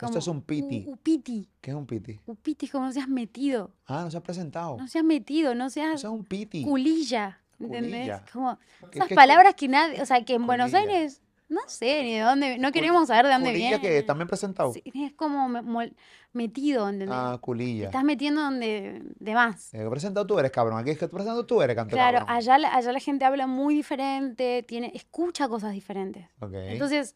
[0.00, 0.84] Esto es un piti.
[0.86, 1.50] "U- upiti.
[1.60, 2.20] ¿qué es un piti?
[2.24, 3.74] Upiti es como no seas metido.
[3.86, 4.78] Ah, no se ha presentado.
[4.78, 6.64] No seas metido, no seas Eso es un piti.
[6.64, 7.38] culilla.
[7.60, 7.90] ¿Entendés?
[7.92, 8.24] Culilla.
[8.32, 8.58] Como
[8.90, 10.72] ¿Qué- esas palabras que nadie, o sea, que en Buenos.
[10.72, 11.20] Aires,
[11.52, 13.82] no sé ni de dónde, no queremos saber de dónde Culilla viene.
[13.82, 14.72] que también presentado.
[14.72, 15.94] Sí, es como me- mol-
[16.32, 17.16] metido, ¿entendés?
[17.16, 17.84] Ah, Te culilla.
[17.86, 19.72] estás metiendo donde de más.
[19.74, 20.78] Eh, ¿Qué presentado tú eres, cabrón?
[20.78, 22.36] Aquí es que presentado tú eres, canto Claro, cabrón.
[22.36, 26.26] allá, la- allá la gente habla muy diferente, tiene, escucha cosas diferentes.
[26.40, 26.54] Ok.
[26.54, 27.14] Entonces,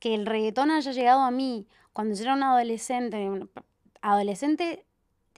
[0.00, 3.30] que el reggaetón haya llegado a mí cuando yo era una adolescente,
[4.02, 4.84] adolescente,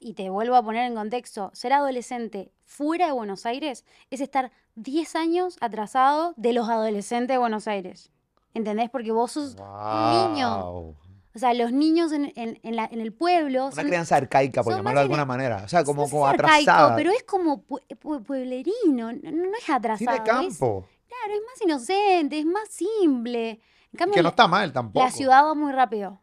[0.03, 4.51] y te vuelvo a poner en contexto, ser adolescente fuera de Buenos Aires es estar
[4.77, 8.11] 10 años atrasado de los adolescentes de Buenos Aires.
[8.55, 8.91] ¿Entendés?
[8.91, 10.97] Porque vos sos un niño.
[11.33, 14.65] O sea, los niños en, en- en la- en el pueblo Una son, crianza arcaica,
[14.65, 15.63] por llamarlo de alguna manera.
[15.65, 16.97] O sea, como, no como si arcaico, atrasada.
[16.97, 20.11] pero es como pue- pue- pueblerino, no, no es Sí, atrasado.
[20.11, 20.89] de es- campo.
[21.07, 23.61] claro, es más inocente, es más simple.
[23.93, 25.05] En cambio, Que no está mal tampoco.
[25.05, 26.21] la ciudad va muy rápido.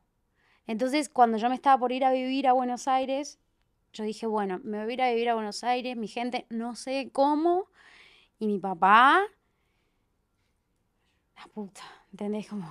[0.68, 3.40] Entonces, cuando yo me estaba por ir a vivir a Buenos Aires,
[3.94, 6.76] yo dije, bueno, me voy a ir a vivir a Buenos Aires, mi gente, no
[6.76, 7.68] sé cómo,
[8.40, 9.22] y mi papá,
[11.38, 11.82] la puta,
[12.18, 12.48] ¿entendés?
[12.48, 12.68] Como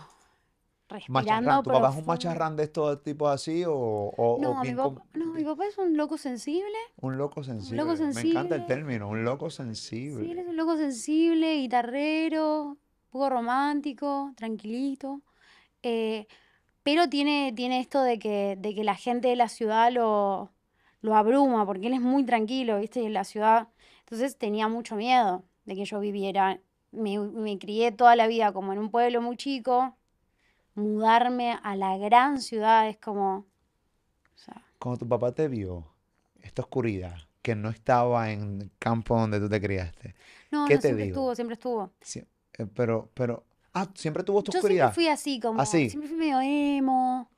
[0.88, 1.62] respirando.
[1.62, 4.76] ¿Tu papá es un macharrán de estos tipos así o, o- o No, mi bien
[4.76, 6.76] papá, no, mi papá es un loco sensible.
[7.00, 7.84] un loco sensible?
[7.84, 10.40] loco Me encanta el término, un loco Sí, sensible.
[10.40, 12.78] es un loco sensible, guitarrero, un
[13.10, 15.22] poco romántico, tranquilito.
[15.82, 16.26] eh,
[16.82, 20.52] pero tiene, tiene esto de que, de que la gente de la ciudad lo,
[21.02, 23.00] lo abruma, porque él es muy tranquilo, ¿viste?
[23.02, 23.68] Y en la ciudad.
[24.00, 26.60] Entonces tenía mucho miedo de que yo viviera.
[26.96, 29.96] Me, me crié toda la vida como en un pueblo muy chico.
[30.76, 33.38] Mudarme a la gran ciudad es como.
[33.38, 35.86] O sea, Cuando tu papá te vio,
[36.42, 40.14] esta oscuridad, que no estaba en el campo donde tú te criaste.
[40.50, 41.18] no, ¿Qué no, te siempre digo?
[41.18, 41.92] estuvo, siempre estuvo.
[42.00, 42.22] Sí,
[42.58, 44.94] eh, pero, pero, ah, siempre tuvo Yo siempre oscuridad.
[44.94, 45.88] fui así, como, Así.
[45.88, 47.30] siempre fui medio emo,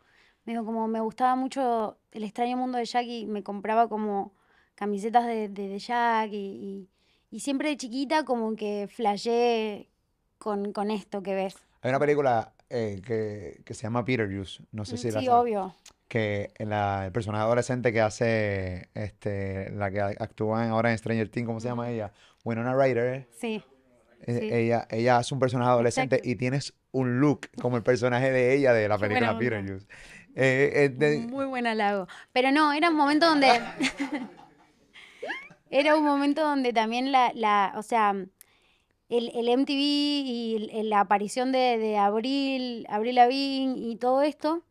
[0.44, 4.35] medio como me gustaba mucho el extraño mundo de Jack y me compraba como
[4.75, 6.88] camisetas de, de, de Jack y, y-
[7.30, 9.88] y siempre de chiquita como que flashé
[10.38, 11.56] con, con esto que ves.
[11.82, 15.28] Hay una película eh, que, que se llama Beetlejuice, no sé Mm, si la Sí,
[15.28, 15.74] obvio.
[16.08, 21.28] que la- el personaje adolescente que hace, este, la que actúa en- ahora en Stranger
[21.28, 22.12] Things, ¿cómo se llama ella?
[22.44, 23.62] Winona Ryder, Sí,
[24.26, 24.48] eh, Sí.
[24.52, 26.30] ella, ella hace un personaje adolescente Exacto.
[26.30, 29.32] y tienes un look como el personaje de ella de la película.
[29.34, 29.86] Beetlejuice.
[30.34, 32.06] Eh, de- muy buen halago.
[32.32, 33.48] Pero no, era un momento donde...
[35.70, 38.11] Era un momento donde también la, la o sea,
[39.09, 44.64] el, el MTV y el- la aparición de, de Abril, Abril Lavigne y todo esto,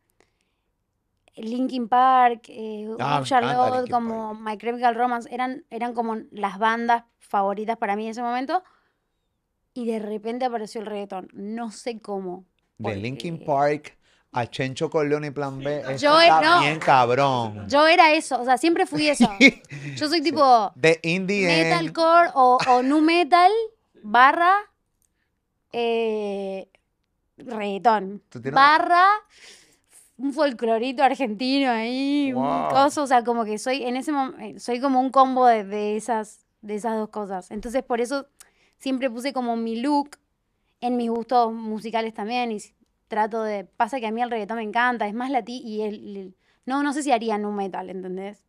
[1.36, 7.04] Linkin Park, eh, Ah, Charlotte, Linkin como My Chemical Romance, eran, eran como las bandas
[7.20, 8.64] favoritas para mí en ese momento.
[9.74, 11.30] Y de repente apareció el reggaetón.
[11.34, 12.46] No sé cómo.
[12.80, 13.97] de Linkin Park
[14.32, 16.60] a Chencho Corleone y Plan B, Yo, eh, está no.
[16.62, 17.68] bien cabrón.
[17.68, 19.30] Yo era eso, o sea, siempre fui eso.
[19.96, 23.52] Yo soy tipo De Indie metalcore o, o nu metal
[24.04, 24.54] barra
[25.74, 26.68] eh,
[27.38, 28.22] reggaetón.
[28.52, 29.06] Barra
[30.18, 32.70] un folclorito argentino ahí, un Wow.
[32.70, 35.96] coso, o sea, como que soy en ese momento, soy como un combo de, de
[35.96, 37.52] esas, de esas dos cosas.
[37.52, 38.28] Entonces, por eso
[38.80, 40.18] siempre puse como mi look
[40.82, 42.58] en mis gustos musicales también y
[43.08, 46.18] trato de, pasa que a mí el reggaetón me encanta, es más latí y el,
[46.18, 48.44] el- no, no sé si haría nu metal, ¿entendés?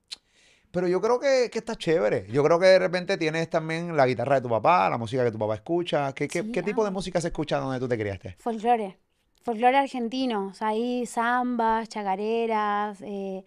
[0.70, 2.26] Pero yo creo que, que está chévere.
[2.30, 5.32] Yo creo que de repente tienes también la guitarra de tu papá, la música que
[5.32, 6.12] tu papá escucha.
[6.14, 8.38] ¿Qué, qué, Sí, qué tipo de música se escucha donde tú te criaste?
[8.38, 8.98] Folclore,
[9.44, 13.44] folclore argentino, o sea, ahí zambas, chacareras, eh,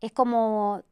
[0.00, 0.82] es como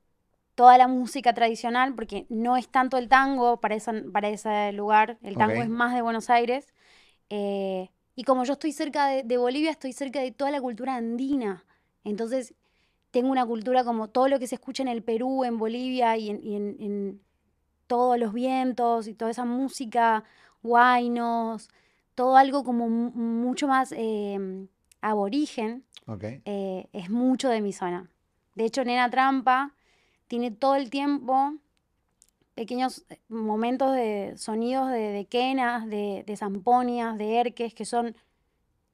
[0.56, 5.18] toda la música tradicional, porque no es tanto el tango para, esa, para ese lugar,
[5.22, 5.64] el tango Ok.
[5.64, 6.74] es más de Buenos Aires,
[7.30, 10.96] eh, y como yo estoy cerca de, de Bolivia, estoy cerca de toda la cultura
[10.96, 11.64] andina,
[12.04, 12.54] entonces
[13.10, 16.30] tengo una cultura como todo lo que se escucha en el Perú, en Bolivia y
[16.30, 17.20] en, y en- en
[17.86, 20.24] todos los vientos y toda esa música,
[20.62, 21.68] huaynos,
[22.14, 24.68] todo algo como mu- mucho más em,
[25.00, 26.24] aborigen, Ok.
[26.44, 28.10] eh, es mucho de mi zona.
[28.54, 29.74] De hecho, Nena Trampa
[30.28, 31.54] tiene todo el tiempo
[32.54, 38.14] pequeños eh, momentos de sonidos de, de quenas, de, de zamponias, de erques, que son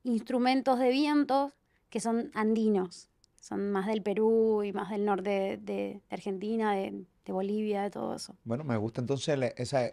[0.04, 1.52] instrumentos de vientos
[1.90, 3.08] que son andinos.
[3.40, 7.90] Son más del Perú y más del norte de, de- Argentina, de, de Bolivia, de
[7.90, 8.36] todo eso.
[8.44, 9.90] Bueno, me gusta entonces esa,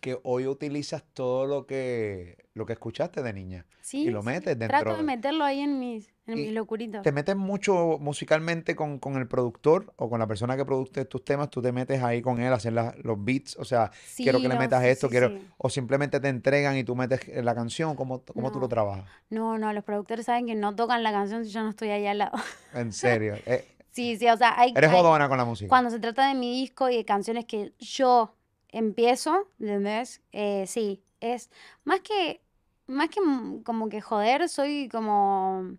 [0.00, 4.26] que hoy utilizas todo lo que, lo que escuchaste de niña y Sí, lo sí,
[4.26, 4.96] metes trato dentro.
[4.96, 7.02] de meterlo ahí en mis, en Y mis locuritas.
[7.02, 11.24] ¿Te metes mucho musicalmente con, con el productor o con la persona que produce tus
[11.24, 11.50] temas?
[11.50, 13.56] ¿Tú te metes ahí con él a hacer la- los beats?
[13.58, 15.32] O sea, quiero que le metas esto, quiero...
[15.58, 19.04] O simplemente te entregan y tú metes eh, la canción, ¿cómo, cómo tú lo trabajas?
[19.30, 22.06] no, no, los productores saben que no tocan la canción si yo no estoy ahí
[22.06, 22.32] al lado.
[22.74, 23.34] En serio.
[23.46, 25.68] eh, Sí, sí, o sea, hay, eres hay- jodona con la música.
[25.68, 28.34] cuando se trata de mi disco y de canciones que yo
[28.72, 30.20] empiezo, ¿entendés?
[30.32, 31.50] Eh, sí, es
[31.84, 32.40] más que,
[32.86, 33.20] más que
[33.64, 35.76] como que joder, soy como,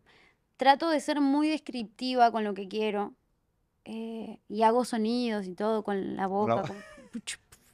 [0.57, 3.13] trato de ser muy descriptiva con lo que quiero
[3.83, 6.79] eh, y hago sonidos y todo con la boca, como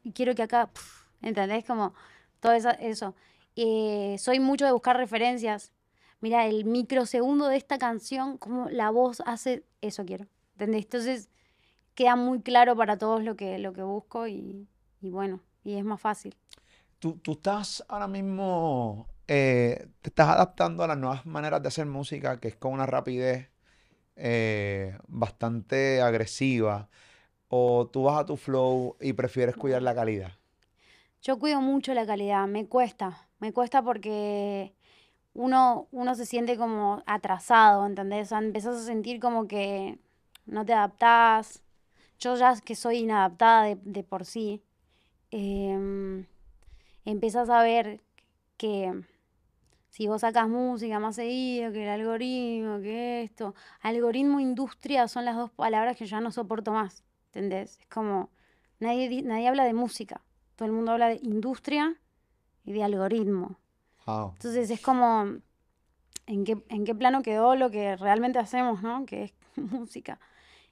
[0.03, 0.69] y quiero que acá,
[1.21, 1.65] ¿entendés?
[1.65, 1.93] Como
[2.39, 3.15] todo eso.
[3.55, 5.73] Eh, soy mucho de buscar referencias.
[6.21, 10.25] Mira, el microsegundo de esta canción, como la voz hace, eso quiero.
[10.53, 10.85] ¿Entendés?
[10.85, 11.29] Entonces
[11.95, 14.67] queda muy claro para todos lo que, lo que busco y,
[15.01, 16.35] y bueno, y es más fácil.
[16.99, 21.85] Tú, tú estás ahora mismo, eh, te estás adaptando a las nuevas maneras de hacer
[21.85, 23.49] música, que es con una rapidez
[24.15, 26.89] eh, bastante agresiva,
[27.47, 30.33] o tú vas a tu flow y prefieres cuidar la calidad.
[31.21, 34.73] Yo cuido mucho la calidad, me cuesta, me cuesta porque
[35.33, 38.27] uno, uno se siente como atrasado, ¿entendés?
[38.27, 39.99] O sea, empezás a sentir como que
[40.45, 41.61] no te adaptás.
[42.19, 44.61] Yo ya que soy inadaptada de, de por sí,
[45.31, 46.25] em,
[47.05, 48.01] empezás a ver
[48.57, 49.03] que
[49.89, 55.35] si vos sacas música más seguido, que el algoritmo, que esto, algoritmo, industria son las
[55.35, 57.79] dos palabras que ya no soporto más, ¿entendés?
[57.79, 58.29] Es como,
[58.79, 60.21] nadie, di- nadie habla de música,
[60.55, 61.95] todo el mundo habla de industria
[62.65, 63.57] y de algoritmo.
[64.05, 64.31] Wow.
[64.33, 65.37] Entonces es como,
[66.27, 69.05] ¿en qué, en qué plano quedó lo que realmente hacemos, ¿no?
[69.05, 70.19] Que es música.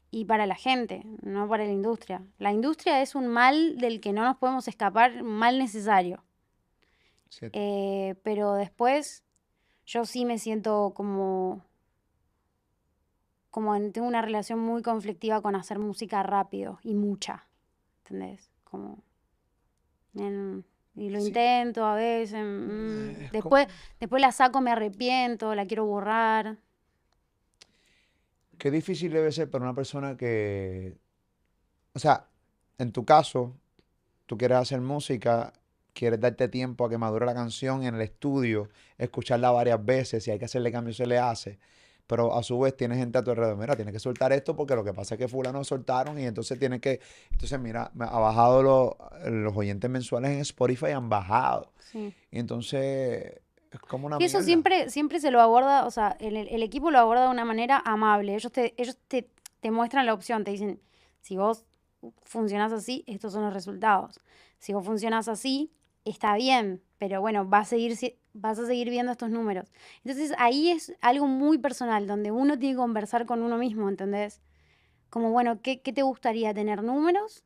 [0.09, 2.23] Y para la gente, no para la industria.
[2.37, 6.23] La industria es un mal del que no nos podemos escapar, un mal necesario.
[7.29, 9.23] Sí, Eh, pero después
[9.85, 11.61] yo sí me siento como,
[13.51, 17.45] como en- tengo una relación muy conflictiva con hacer música rápido y mucha,
[17.99, 18.49] ¿entendés?
[18.63, 18.99] Como,
[20.15, 20.63] en-
[20.95, 21.27] y lo Sí.
[21.27, 23.67] intento a veces, mm, como- después,
[23.99, 26.57] después la saco, me arrepiento, la quiero borrar.
[28.57, 30.95] Qué difícil debe ser para una persona que,
[31.93, 32.27] o sea,
[32.77, 33.55] en tu caso,
[34.25, 35.53] tú quieres hacer música,
[35.93, 40.31] quieres darte tiempo a que madure la canción en el estudio, escucharla varias veces, si
[40.31, 41.59] hay que hacerle cambios se le hace,
[42.07, 44.75] pero a su vez tienes gente a tu alrededor, mira, tienes que soltar esto porque
[44.75, 46.99] lo que pasa es que fulano soltaron y entonces tienes que,
[47.31, 52.13] entonces mira, me- ha bajado los, los oyentes mensuales en Spotify han bajado, Sí.
[52.31, 53.39] y entonces
[53.71, 56.91] es como una Y eso siempre, siempre se lo aborda, o sea, el, el equipo
[56.91, 58.35] lo aborda de una manera amable.
[58.35, 60.79] Ellos te, ellos te, te muestran la opción, te dicen,
[61.21, 61.65] si vos
[62.23, 64.19] funcionás así, estos son los resultados.
[64.59, 65.71] Si vos funcionás así,
[66.05, 67.97] está bien, pero bueno, vas a seguir,
[68.33, 69.71] vas a seguir viendo estos números.
[70.03, 74.41] Entonces ahí es algo muy personal, donde uno tiene que conversar con uno mismo, ¿entendés?
[75.09, 76.53] Como, bueno, ¿qué, qué te gustaría?
[76.53, 77.43] ¿Tener números?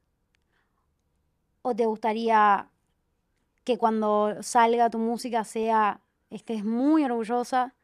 [1.61, 2.69] ¿O te gustaría
[3.63, 6.01] que cuando salga tu música sea,
[6.31, 7.75] estés muy orgullosa?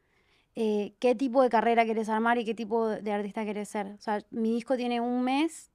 [0.56, 3.88] eh, ¿qué tipo de carrera querés armar y qué tipo de artista querés ser?
[3.98, 5.70] O sea, mi disco tiene un mes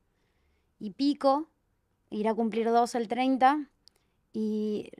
[0.80, 1.50] y pico,
[2.10, 3.70] irá a cumplir dos el 30
[4.34, 4.92] y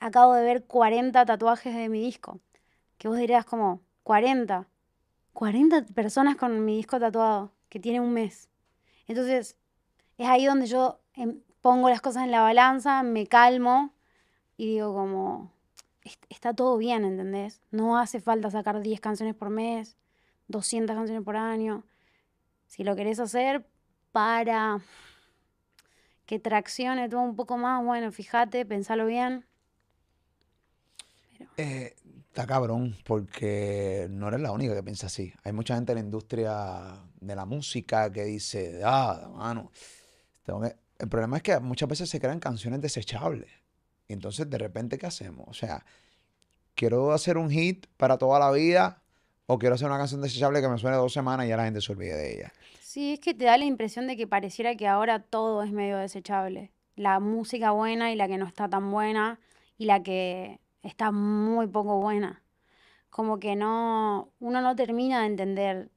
[0.00, 2.40] acabo de ver 40 tatuajes de mi disco.
[2.98, 4.68] Que vos dirías como, 40.
[5.32, 8.48] 40 personas con mi disco tatuado, que tiene un mes.
[9.08, 9.56] Entonces,
[10.18, 13.92] es ahí donde yo em, pongo las cosas en la balanza, me calmo
[14.56, 15.61] y digo como, "Est-
[16.28, 17.60] está todo bien, ¿entendés?
[17.70, 19.96] No hace falta sacar 10 canciones por mes,
[20.48, 21.84] 200 canciones por año.
[22.66, 23.66] Si lo querés hacer
[24.12, 24.80] para
[26.26, 29.44] que traccione todo un poco más, bueno, fíjate, pensalo bien.
[31.56, 31.94] Eh,
[32.28, 35.32] está cabrón, porque no eres la única que piensa así.
[35.44, 39.70] Hay mucha gente en la industria de la música que dice, ah, mano,
[40.44, 40.76] tengo que-".
[40.98, 43.61] El problema es que muchas veces se crean canciones desechables.
[44.08, 45.46] Entonces, de repente, ¿qué hacemos?
[45.48, 45.84] O sea,
[46.74, 49.02] quiero hacer un hit para toda la vida
[49.46, 51.80] o quiero hacer una canción desechable que me suene dos semanas y ya la gente
[51.80, 52.52] se olvide de ella.
[52.80, 55.96] Sí, es que te da la impresión de que pareciera que ahora todo es medio
[55.96, 56.72] desechable.
[56.94, 59.40] La música buena y la que no está tan buena
[59.78, 62.42] y la que está muy poco buena.
[63.08, 65.90] Como que no, uno no termina de entender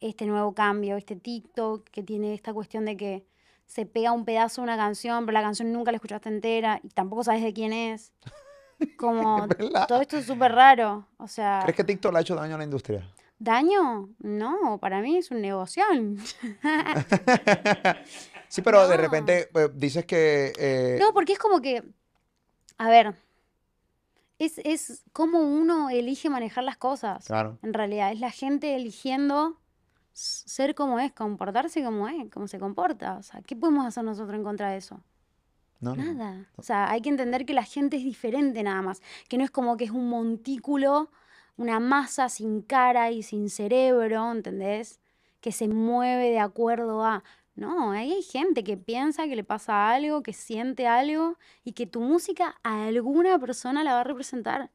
[0.00, 3.26] este nuevo cambio, este TikTok que tiene esta cuestión de que
[3.66, 6.88] se pega un pedazo de una canción, pero la canción nunca la escuchaste entera y
[6.88, 8.12] tampoco sabes de quién es.
[8.98, 9.86] Como verdad.
[9.88, 11.06] todo esto es súper raro.
[11.16, 13.10] O sea, ¿Crees que TikTok le ha hecho daño a la industria?
[13.38, 14.08] ¿daño?
[14.18, 15.84] No, para mí es un negocio.
[18.48, 20.52] Sí, pero de repente pues, dices que...
[20.56, 21.82] eh, No, porque es como que,
[22.78, 23.14] a ver,
[24.38, 27.26] es, es cómo uno elige manejar las cosas.
[27.26, 27.58] Claro.
[27.62, 29.58] En realidad, es la gente eligiendo
[30.16, 33.18] ser como es, comportarse como es, como se comporta.
[33.18, 35.00] O sea, ¿qué podemos hacer nosotros en contra de eso?
[35.80, 36.14] No, no.
[36.14, 36.46] Nada.
[36.56, 39.02] O sea, hay que entender que la gente es diferente nada más.
[39.28, 41.10] Que no es como que es un montículo,
[41.58, 45.00] una masa sin cara y sin cerebro, ¿entendés?
[45.42, 47.22] Que se mueve de acuerdo a...
[47.54, 51.86] No, ahí hay gente que piensa que le pasa algo, que siente algo y que
[51.86, 54.70] tu música a alguna persona la va a representar.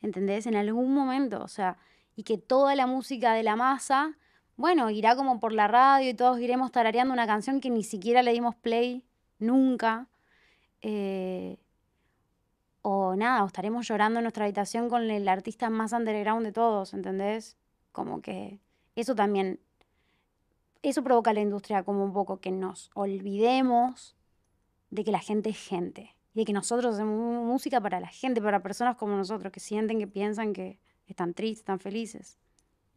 [0.00, 0.46] ¿Entendés?
[0.46, 1.42] En algún momento.
[1.42, 1.76] O sea,
[2.14, 4.16] y que toda la música de la masa,
[4.60, 8.22] bueno, irá como por la radio y todos iremos tarareando una canción que ni siquiera
[8.22, 9.02] le dimos play
[9.38, 10.06] nunca.
[10.82, 11.56] Eh,
[12.82, 16.92] o nada, o estaremos llorando en nuestra habitación con el artista más underground de todos,
[16.92, 17.56] ¿entendés?
[17.92, 18.60] Como que
[18.96, 19.60] eso también,
[20.82, 24.14] eso provoca a la industria como un poco que nos olvidemos
[24.90, 26.14] de que la gente es gente.
[26.34, 29.98] Y de que nosotros hacemos música para la gente, para personas como nosotros, que sienten,
[29.98, 32.38] que piensan, que están tristes, están felices.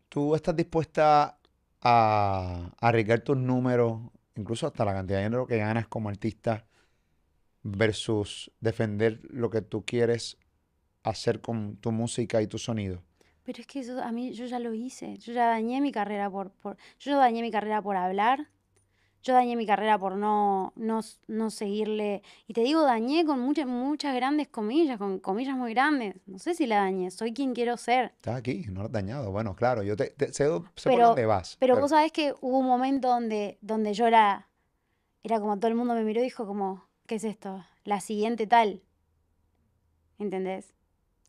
[0.09, 1.37] ¿Tú estás dispuesta
[1.83, 4.01] a arriesgar tus números,
[4.35, 6.65] incluso hasta la cantidad de dinero que ganas como artista,
[7.61, 10.37] versus defender lo que tú quieres
[11.03, 13.03] hacer con tu música y tu sonido?
[13.43, 15.17] Pero es que eso a mí, yo ya lo hice.
[15.17, 18.47] Yo ya dañé mi carrera por, por, yo dañé mi carrera por hablar.
[19.23, 22.21] Yo dañé mi carrera por no, no, no seguirle.
[22.45, 26.15] Y te digo, dañé con muchas, muchas grandes comillas, con comillas muy grandes.
[26.25, 28.11] No sé si la dañé, soy quien quiero ser.
[28.17, 29.31] Estás aquí, no lo has dañado.
[29.31, 31.55] Bueno, claro, yo te, te- sé, sé por Pero- dónde vas.
[31.57, 34.49] Pero pero- vos sabés que hubo un momento donde, donde yo era,
[35.23, 37.63] era como todo el mundo me miró y dijo como, ¿qué es esto?
[37.85, 38.81] La siguiente tal.
[40.19, 40.73] ¿Entendés?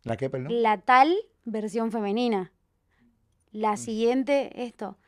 [0.03, 0.63] ¿La qué, perdón?
[0.63, 2.53] La tal versión femenina.
[3.53, 3.59] Mm.
[3.59, 4.99] La siguiente esto.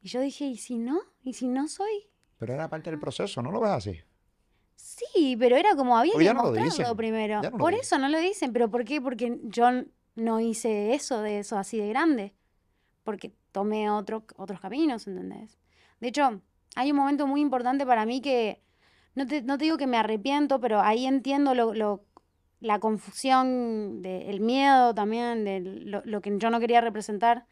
[0.00, 0.98] Y yo dije, ¿y si no?
[1.22, 2.08] ¿Y si no soy?
[2.42, 4.00] Pero era parte del proceso, ¿no lo ves así?
[4.74, 7.40] Sí, pero era como había que no lo mostrarlo primero.
[7.42, 9.00] no Por eso no lo dicen, pero ¿por qué?
[9.00, 9.68] Porque yo
[10.16, 12.34] no hice eso de eso así de grande.
[13.04, 15.58] Porque tomé otro, otros caminos, ¿entendés?
[16.00, 16.42] De hecho,
[16.76, 18.60] hay un momento muy importante para mí que
[19.14, 22.04] no te, no te digo que me arrepiento, pero ahí entiendo lo, lo-
[22.60, 27.46] la confusión, de, el miedo también, de lo, lo que yo no quería representar.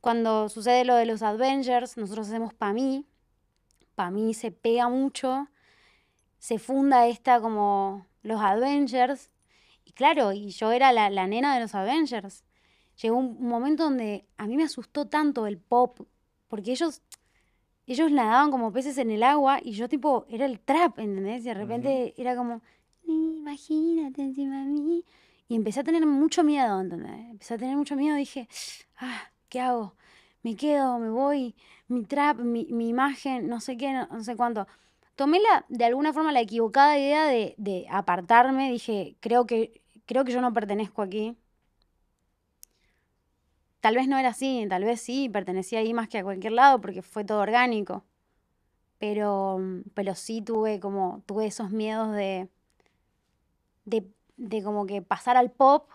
[0.00, 3.06] Cuando sucede lo de los Avengers, nosotros hacemos para mí,
[3.98, 5.48] para mí se pega mucho,
[6.38, 9.28] se funda esta como los Avengers,
[9.84, 12.44] y claro, y yo era la, la nena de los Avengers.
[13.02, 15.98] Llegó un momento donde a mí me asustó tanto el pop,
[16.46, 17.02] porque ellos,
[17.88, 21.40] ellos nadaban como peces en el agua y yo tipo, era el trap, ¿entendés?
[21.40, 22.62] Y de repente era como,
[23.04, 25.04] imagínate encima de mí.
[25.48, 27.30] Y empecé a tener mucho miedo, ¿entendés?
[27.30, 28.48] Empecé a tener mucho miedo, dije,
[28.98, 29.96] ah, ¿qué hago?
[30.44, 31.56] Me quedo, me voy,
[31.88, 34.66] mi trap, mi, mi imagen, no sé qué, no, sé cuánto.
[35.16, 40.24] Tomé la, de alguna forma la equivocada idea de, de apartarme, dije, creo que, creo
[40.24, 41.36] que yo no pertenezco aquí.
[43.80, 46.80] Tal vez no era así, tal vez sí, pertenecía ahí más que a cualquier lado
[46.80, 48.04] porque fue todo orgánico.
[48.98, 49.58] Pero,
[49.94, 52.48] pero sí tuve como, tuve esos miedos de,
[53.84, 55.88] de, de como que pasar al pop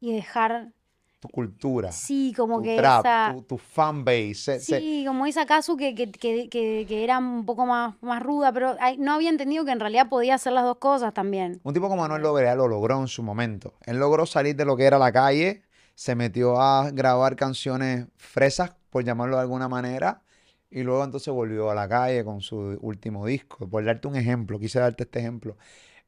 [0.00, 0.72] y dejar,
[1.20, 4.34] Tu cultura, sí, como tu que trap, esa, tu, tu fanbase.
[4.34, 7.94] se- se- sí, como esa Kazu que, que, que, que, que era un poco más,
[8.02, 11.60] más ruda, pero no había entendido que en realidad podía hacer las dos cosas también.
[11.64, 13.74] Un tipo como Manuel Lobrea lo logró en su momento.
[13.86, 15.62] Él logró salir de lo que era la calle,
[15.94, 20.22] se metió a grabar canciones fresas, por llamarlo de alguna manera,
[20.70, 23.68] y luego entonces volvió a la calle con su último disco.
[23.68, 25.56] Por darte un ejemplo, quise darte este ejemplo.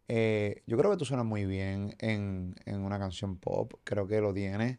[0.08, 4.20] Eh, yo creo que tú suenas muy bien en, en una canción pop, creo que
[4.20, 4.78] lo tienes.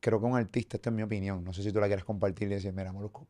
[0.00, 2.48] Creo que un artista, esta es mi opinión, no sé si tú la quieres compartir
[2.48, 3.26] y decir, mira, Molusco,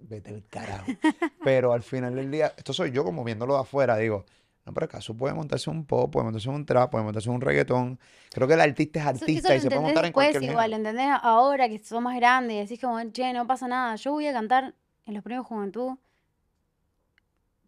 [0.00, 0.86] vete al carajo.
[1.44, 4.24] Pero al final del día, esto soy yo como viéndolo de afuera, digo,
[4.66, 8.00] no, pero acaso puede montarse un pop, puede montarse un trap, puede montarse un reggaetón.
[8.30, 10.90] Creo que el artista es artista y se puede montar en cualquier igual, género.
[10.90, 11.16] ¿entendés?
[11.22, 13.94] Ahora que sos más grande y decís como, che, no pasa nada.
[13.94, 14.74] Yo voy a cantar
[15.06, 15.98] en los premios Juventud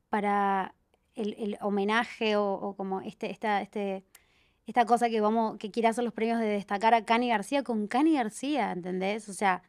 [0.09, 0.75] para
[1.15, 4.03] el, el homenaje o, o como este, esta, este,
[4.69, 7.89] esta cosa que vamos, que quiere hacer los premios de destacar a Cani García con
[7.89, 9.29] Cani García, ¿entendés?
[9.29, 9.63] O sea,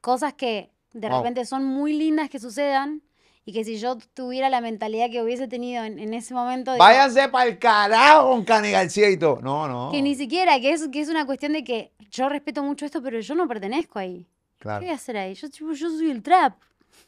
[0.00, 1.18] cosas que de Wow.
[1.18, 3.02] repente son muy lindas que sucedan
[3.44, 6.72] Y que si yo tuviera la mentalidad que hubiese tenido en, en ese momento.
[6.72, 9.40] digo, Váyanse para el carajo con Cani García y todo.
[9.42, 9.90] No, no.
[9.90, 13.02] Que ni siquiera, que es, que es una cuestión de que yo respeto mucho esto,
[13.02, 14.28] pero yo no pertenezco ahí.
[14.60, 15.34] ¿Qué voy a hacer ahí?
[15.34, 16.54] Yo, tipo, yo soy el trap.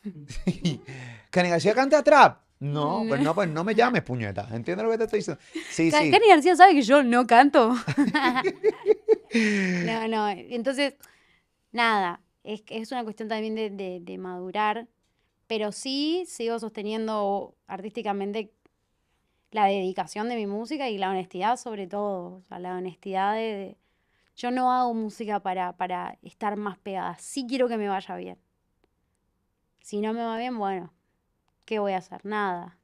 [1.31, 2.39] Cani García canta trap.
[2.73, 4.49] No, pues no, pues no me llames, puñeta.
[4.53, 5.43] ¿Entiendes lo que te estoy diciendo?
[5.71, 6.11] Sí, Ca- sí.
[6.11, 7.75] Cani García sabe que yo no canto.
[9.35, 10.29] no, no.
[10.29, 10.95] Entonces,
[11.73, 12.21] nada.
[12.43, 14.87] Es, es una cuestión también de, de- de madurar.
[15.47, 18.51] Pero sí sigo sosteniendo artísticamente
[19.51, 22.37] la dedicación de mi música y la honestidad sobre todo.
[22.37, 23.77] O sea, la honestidad de, de-
[24.37, 27.17] Yo no hago música para, para estar más pegada.
[27.19, 28.39] Sí quiero que me vaya bien.
[29.83, 30.94] Si no me va bien, bueno,
[31.65, 32.25] ¿qué voy a hacer?
[32.25, 32.79] Nada.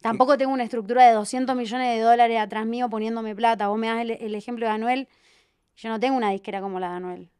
[0.00, 3.68] Tampoco tengo una estructura de 200 millones de dólares atrás mío poniéndome plata.
[3.68, 5.08] Vos me das el, el ejemplo de Anuel.
[5.76, 7.30] Yo no tengo una disquera como la de Anuel.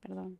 [0.00, 0.38] Perdón.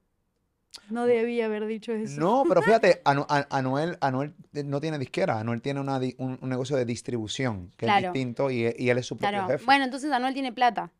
[0.91, 2.21] No debía haber dicho eso.
[2.21, 6.39] No, pero fíjate, Anu- A- Anuel, Anuel no tiene disquera, Anuel tiene una di- un,
[6.41, 8.09] un negocio de distribución que Claro.
[8.09, 9.49] es distinto y, y él es su propio Claro.
[9.49, 9.65] jefe.
[9.65, 10.91] Bueno, entonces Anuel tiene plata.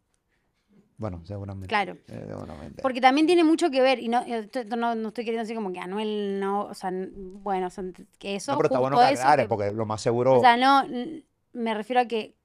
[1.03, 1.67] Bueno, seguramente.
[1.67, 1.95] Claro.
[2.07, 2.81] Eh, seguramente.
[2.81, 5.73] Porque también tiene mucho que ver, y no, eh, no, no estoy queriendo decir como
[5.73, 7.83] que Anuel no, o sea, bueno, o sea,
[8.21, 10.39] que eso, no, pero está bueno que aclares, porque lo más seguro.
[10.39, 10.85] O sea, no,
[11.55, 12.37] me refiero a que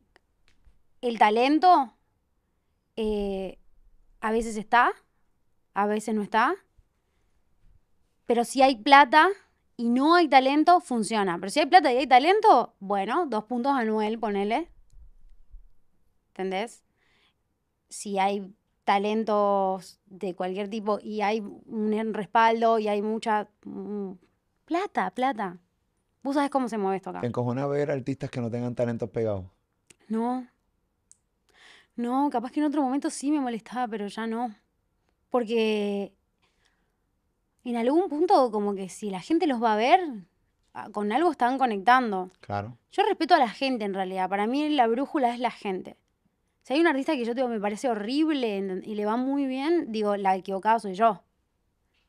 [1.01, 1.93] el talento
[2.95, 3.59] eh,
[4.19, 4.91] a veces está,
[5.75, 6.55] a veces no está,
[8.25, 9.27] pero si hay plata
[9.75, 11.37] y no hay talento, funciona.
[11.37, 14.71] Pero si hay plata y hay talento, bueno, dos puntos Anuel, ponele.
[16.29, 16.86] ¿Entendés?
[17.89, 24.11] Si hay talentos de cualquier tipo y hay un respaldo y hay mucha mm,
[24.65, 25.57] plata, plata.
[26.23, 27.21] Vos sabés cómo se mueve esto acá.
[27.21, 29.45] Te encojona ver artistas que no tengan talentos pegados.
[30.07, 30.47] No.
[31.97, 34.55] No, capaz que en otro momento sí me molestaba, pero ya no.
[35.29, 36.13] Porque
[37.65, 39.99] en algún punto, como que si la gente los va a ver,
[40.73, 42.31] ah, con algo están conectando.
[42.39, 42.77] Claro.
[42.91, 44.29] Yo respeto a la gente en realidad.
[44.29, 45.97] Para mí la brújula es la gente.
[46.67, 49.89] Si hay un artista que yo digo me parece horrible y le va muy bien,
[49.89, 51.23] digo, la equivocada soy yo.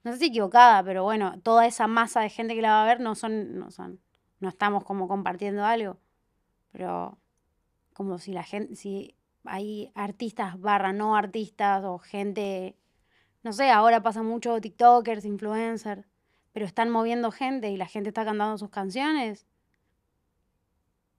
[0.02, 2.86] No sé si equivocada, pero bueno, toda esa masa de gente que la va a
[2.86, 4.00] ver no son, no son,
[4.40, 6.00] no estamos como compartiendo algo.
[6.72, 7.20] Pero
[7.92, 12.76] como si la gente, si hay artistas barra no artistas o gente,
[13.44, 16.04] no sé, ahora pasa mucho TikTokers, influencers,
[16.50, 19.46] pero están moviendo gente y la gente está cantando sus canciones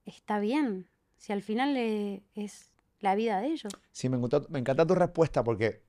[0.03, 0.89] está bien.
[1.15, 3.73] Si al final es la vida de ellos.
[3.91, 5.81] Sí, me encanta, me encanta tu respuesta porque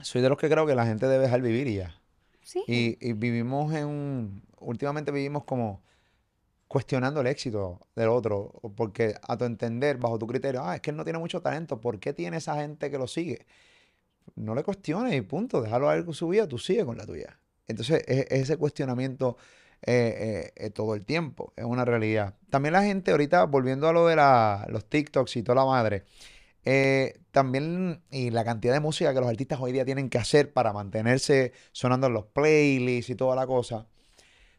[0.00, 2.00] soy de los que creo que la gente debe dejar vivir y ya.
[2.42, 2.62] Sí.
[2.66, 4.42] Y, y vivimos en un...
[4.58, 5.82] Últimamente vivimos como
[6.68, 10.90] cuestionando el éxito del otro, porque a tu entender, bajo tu criterio, ah, es que
[10.90, 13.46] él no tiene mucho talento, ¿por qué tiene esa gente que lo sigue?
[14.36, 17.04] No le cuestiones y punto, déjalo a él con su vida, tú sigue con la
[17.04, 17.38] tuya.
[17.68, 19.36] Entonces, es, es ese cuestionamiento
[19.82, 22.36] eh, eh, eh, todo el tiempo, es una realidad.
[22.48, 26.04] También la gente, ahorita, volviendo a lo de la- los TikToks y toda la madre,
[26.64, 30.52] eh, también, y la cantidad de música que los artistas hoy día tienen que hacer
[30.52, 33.86] para mantenerse sonando en los playlists y toda la cosa.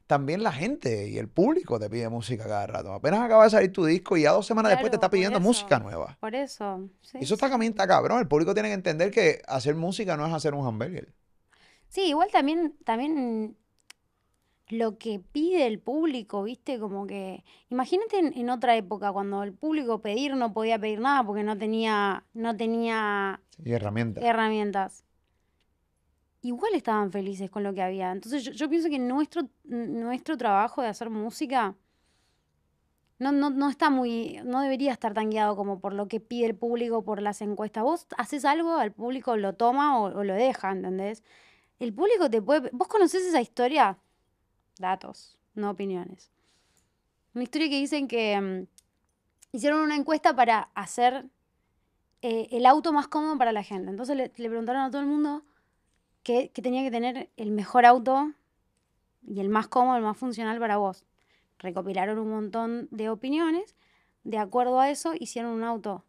[0.06, 2.94] También la gente y el público te pide música cada rato.
[2.94, 5.48] Apenas acaba de salir tu disco y ya dos semanas después te está pidiendo eso.
[5.48, 6.18] música nueva.
[6.20, 6.90] Por eso.
[7.02, 8.20] sí, eso está también está cabrón.
[8.20, 11.14] El público tiene que entender que hacer música no es hacer un hamburger.
[11.88, 13.56] Sí, igual también, también
[14.70, 16.80] lo que pide el público, ¿viste?
[16.80, 17.44] Como que.
[17.70, 21.58] Imagínate en, en otra época, cuando el público pedir no podía pedir nada porque no
[21.58, 24.24] tenía, no tenía Y herramientas.
[24.24, 25.06] herramientas.
[26.42, 28.12] Igual estaban felices con lo que había.
[28.12, 31.76] Entonces yo, yo pienso que nuestro, nuestro trabajo de hacer música
[33.20, 36.48] no, no, no está muy, no debería estar tan guiado como por lo que pide
[36.48, 37.84] el público, por las encuestas.
[37.84, 41.24] Vos haces algo, el público lo toma o, o lo deja, ¿entendés?
[41.80, 42.70] El público te puede...
[42.74, 43.98] ¿Vos conocés esa historia?
[44.78, 46.32] Datos, no opiniones.
[47.34, 48.68] Una historia que dicen que mm,
[49.54, 51.26] hicieron una encuesta para hacer
[52.22, 53.90] eh, el auto más cómodo para la gente.
[53.90, 55.44] Entonces le, le preguntaron a todo el mundo
[56.24, 58.32] que, que tenía que tener el mejor auto
[59.26, 61.06] y el más cómodo, el más funcional para vos.
[61.60, 63.76] Recopilaron un montón de opiniones.
[64.24, 66.04] De acuerdo a eso, hicieron un auto.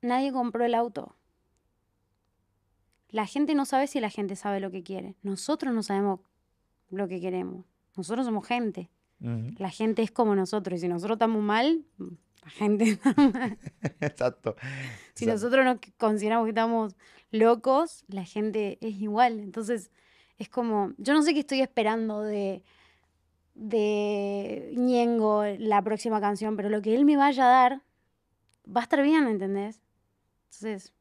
[0.00, 1.16] Nadie compró el auto.
[3.08, 5.16] La gente no sabe si la gente sabe lo que quiere.
[5.22, 6.20] Nosotros no sabemos
[6.90, 7.64] lo que queremos.
[7.96, 8.90] Nosotros somos gente.
[9.58, 10.78] La gente es como nosotros.
[10.78, 11.84] Y si nosotros estamos mal,
[12.44, 13.58] la gente está mal.
[14.00, 14.56] Exacto.
[15.14, 15.32] Si Exacto.
[15.32, 16.96] nosotros nos consideramos que estamos
[17.30, 19.38] locos, la gente es igual.
[19.38, 19.92] Entonces,
[20.38, 22.64] es como, yo no sé qué estoy esperando de,
[23.54, 27.82] de Ñengo la próxima canción, pero lo que él me vaya a dar
[28.66, 29.80] va a estar bien, ¿entendés?
[30.46, 30.92] Entonces,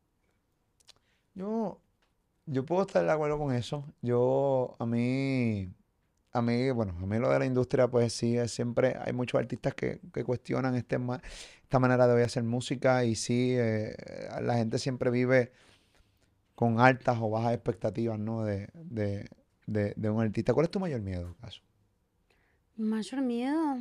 [1.33, 1.79] Yo,
[2.45, 3.83] yo puedo estar de acuerdo con eso.
[4.01, 5.69] Yo, a mí,
[6.33, 9.39] a mí, bueno, a mí lo de la industria, pues sí, es siempre, hay muchos
[9.39, 10.97] artistas que, que cuestionan este,
[11.63, 13.95] esta manera de hoy hacer música y sí, eh,
[14.41, 15.51] la gente siempre vive
[16.55, 18.43] con altas o bajas expectativas, ¿no?
[18.43, 19.29] De, de,
[19.65, 20.53] de, de un artista.
[20.53, 21.61] ¿Cuál es tu mayor miedo, caso?
[22.77, 23.79] Mayor miedo.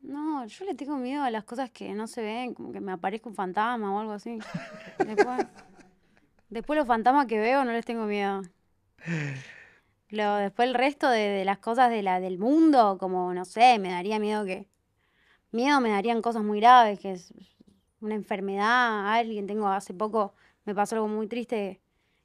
[0.00, 2.92] No, yo le tengo miedo a las cosas que no se ven, como que me
[2.92, 4.38] aparezca un fantasma o algo así.
[4.98, 5.46] Después,
[6.50, 8.42] después los fantasmas que veo no les tengo miedo.
[10.10, 13.90] Lo, después el resto de, las cosas de la, del mundo, como no sé, me
[13.90, 14.66] daría miedo que.
[15.50, 17.32] Miedo me darían cosas muy graves, que es
[18.00, 19.46] una enfermedad, alguien.
[19.46, 20.34] Tengo hace poco,
[20.64, 21.80] me pasó algo muy triste,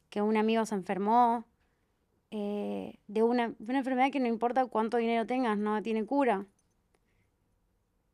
[0.10, 1.46] que un amigo se enfermó
[2.32, 6.46] eh, de una, una enfermedad que no importa cuánto dinero tengas, no tiene cura.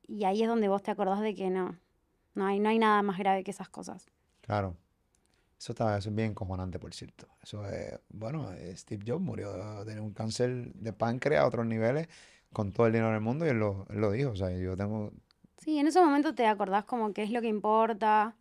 [0.08, 1.78] Y ahí es donde vos te acordás de que no,
[2.34, 4.08] no hay, no hay nada más grave que esas cosas.
[4.42, 4.76] Claro.
[5.60, 7.28] Eso, está, eso es bien cojonante, por cierto.
[7.44, 12.08] Eso es, bueno, eh, Steve Jobs murió de un cáncer de páncreas a otros niveles
[12.54, 14.32] con todo el dinero del mundo y él lo, él lo dijo.
[14.32, 15.12] O sea, yo tengo,
[15.60, 18.38] Sí, en ese momento te acordás como qué es lo que importa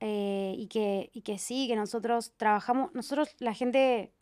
[0.00, 4.12] eh, y que, y que sí, que nosotros trabajamos, nosotros la gente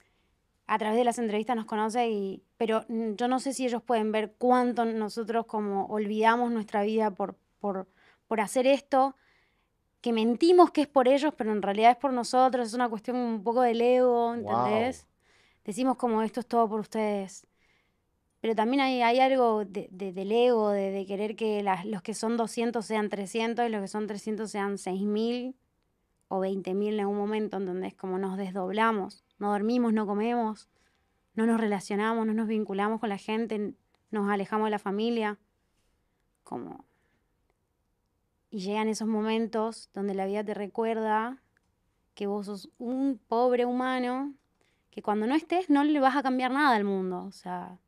[0.66, 3.82] a través de las entrevistas nos conoce, y, pero mm, yo no sé si ellos
[3.82, 7.88] pueden ver cuánto nosotros como olvidamos nuestra vida por, por,
[8.26, 9.16] por hacer esto,
[10.02, 13.16] que mentimos que es por ellos, pero en realidad es por nosotros, es una cuestión
[13.16, 15.06] un poco del ego, ¿entendés?
[15.64, 17.46] Decimos como esto es todo por ustedes.
[18.40, 22.02] Pero también hay, hay algo de- de- del ego, de, de querer que las- los
[22.02, 25.54] que son 200 sean 300 y los que son 300 sean 6.000
[26.28, 27.94] o 20.000 en un momento, ¿entendés?
[27.94, 30.68] Como nos desdoblamos, no dormimos, no comemos,
[31.34, 33.74] no nos relacionamos, no nos vinculamos con la gente,
[34.10, 35.38] nos alejamos de la familia.
[36.42, 36.84] Como...
[38.52, 41.42] Y llegan esos momentos donde la vida te recuerda
[42.14, 44.34] que vos sos un pobre humano,
[44.90, 47.24] que cuando no estés no le vas a cambiar nada al mundo.
[47.24, 47.78] O sea,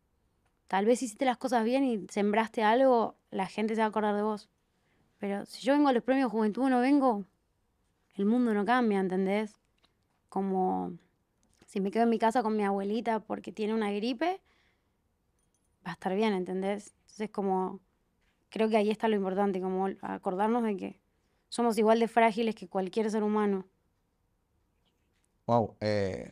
[0.66, 4.16] tal vez hiciste las cosas bien y sembraste algo, la gente se va a acordar
[4.16, 4.48] de vos.
[5.18, 7.26] Pero si yo vengo a los premios Juventud no vengo,
[8.14, 9.60] el mundo no cambia, ¿entendés?
[10.30, 10.96] Como
[11.66, 14.40] si me quedo en mi casa con mi abuelita porque tiene una gripe,
[15.86, 16.94] va a estar bien, ¿entendés?
[17.02, 17.80] Entonces como
[18.55, 21.00] creo que ahí está lo importante, como acordarnos de que
[21.48, 23.66] somos igual de frágiles que cualquier ser humano.
[25.46, 26.30] wow, eh,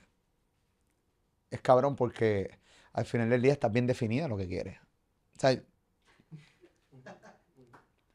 [1.50, 2.60] es cabrón porque
[2.92, 4.78] al final del día estás bien definida lo que quieres.
[5.36, 5.60] O sea,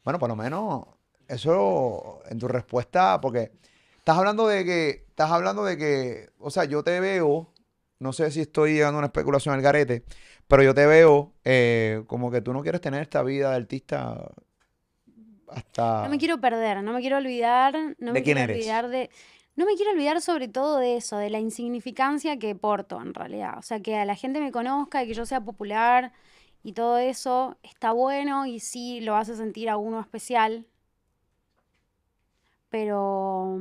[0.06, 0.86] bueno, por lo menos
[1.28, 3.52] eso en tu respuesta, porque
[3.98, 7.52] estás hablando de que, estás hablando de que, o sea, yo te veo,
[8.00, 10.06] no sé si estoy a una especulación al garete,
[10.48, 14.32] pero yo te veo eh, como que tú no quieres tener esta vida de artista
[15.50, 16.04] hasta...
[16.04, 18.58] No me quiero perder, no me quiero olvidar, no ¿De me quién quiero eres?
[18.58, 19.10] olvidar de...
[19.56, 23.58] No me quiero olvidar sobre todo de eso, de la insignificancia que porto en realidad.
[23.58, 26.14] O sea, que a la gente me conozca y que yo sea popular
[26.64, 30.66] y todo eso está bueno y sí lo hace sentir a uno especial.
[32.70, 33.60] Pero...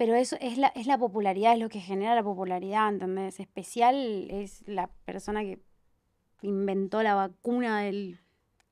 [0.00, 3.38] Pero eso es la, es la popularidad, es lo que genera la popularidad, ¿entendés?
[3.38, 5.60] Especial es la persona que
[6.40, 8.18] inventó la vacuna del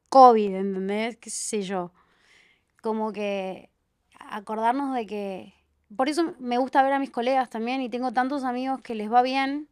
[0.08, 1.18] COVID, ¿entendés?
[1.18, 1.92] ¿Qué sé yo?
[2.80, 3.68] Como que
[4.18, 5.52] acordarnos de que...
[5.94, 9.12] Por eso me gusta ver a mis colegas también y tengo tantos amigos que les
[9.12, 9.68] va bien,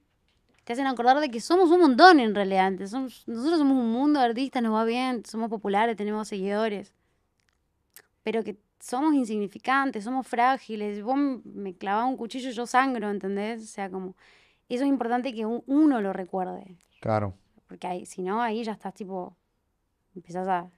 [0.65, 2.71] te hacen acordar de que somos un montón en realidad.
[2.87, 6.93] somos- nosotros somos un mundo de artistas, nos va bien, somos populares, tenemos seguidores.
[8.23, 11.03] Pero que somos insignificantes, somos frágiles.
[11.03, 13.63] Vos me clavás un cuchillo yo sangro, ¿entendés?
[13.63, 14.15] O sea, como...
[14.69, 16.77] Eso es importante que un- uno lo recuerde.
[17.01, 17.35] Claro.
[17.69, 19.37] Porque ahí, si no, ahí ya estás tipo,
[20.15, 20.69] empezás a,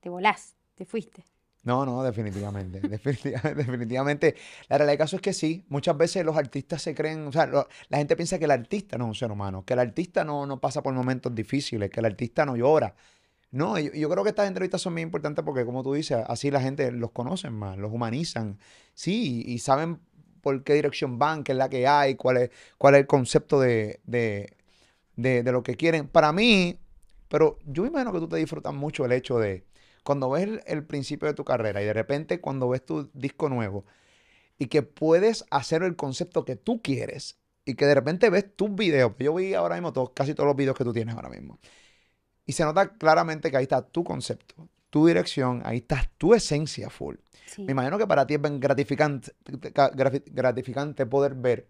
[0.00, 1.24] te volás, te fuiste.
[1.64, 2.80] No, no, definitivamente.
[2.88, 4.34] definitiva- definitivamente.
[4.68, 5.64] La realidad del caso es que sí.
[5.68, 8.98] Muchas veces los artistas se creen, o sea, lo- la gente piensa que el artista
[8.98, 12.00] no es un ser humano, que el artista no, no pasa por momentos difíciles, que
[12.00, 12.94] el artista no llora.
[13.52, 16.62] No, yo, creo que estas entrevistas son muy importantes porque, como tú dices, así la
[16.62, 18.58] gente los conoce más, los humanizan.
[18.94, 20.00] Sí, y, saben
[20.40, 23.60] por qué dirección van, qué es la que hay, cuál es, cuál es el concepto
[23.60, 24.56] de, de,
[25.16, 26.08] de, lo que quieren.
[26.08, 26.78] Para mí,
[27.28, 29.64] pero yo imagino que tú te disfrutas mucho el hecho de
[30.02, 33.50] cuando ves el, el principio de tu carrera y de repente cuando ves tu disco
[33.50, 33.84] nuevo
[34.58, 38.74] y que puedes hacer el concepto que tú quieres y que de repente ves tus
[38.74, 39.12] videos.
[39.18, 41.58] Yo vi ahora mismo todos, casi todos los videos que tú tienes ahora mismo.
[42.46, 46.90] Y se nota claramente que ahí está tu concepto, tu dirección, ahí está tu esencia
[46.90, 47.16] full.
[47.46, 47.64] Sí.
[47.64, 51.68] Me imagino que para ti es bien gratificante, gra- gratificante poder ver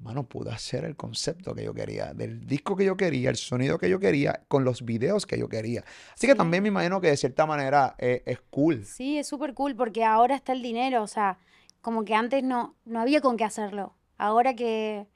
[0.00, 3.78] mano, pude hacer el concepto que yo quería, del disco que yo quería, el sonido
[3.78, 5.82] que yo quería, con los videos que yo quería.
[6.14, 6.38] Así que Sí.
[6.38, 8.84] también me imagino que de cierta manera eh, es cool.
[8.84, 11.38] Sí, es súper cool porque ahora está el dinero, o sea,
[11.80, 13.96] como que antes no, no había con qué hacerlo.
[14.18, 15.08] Ahora que,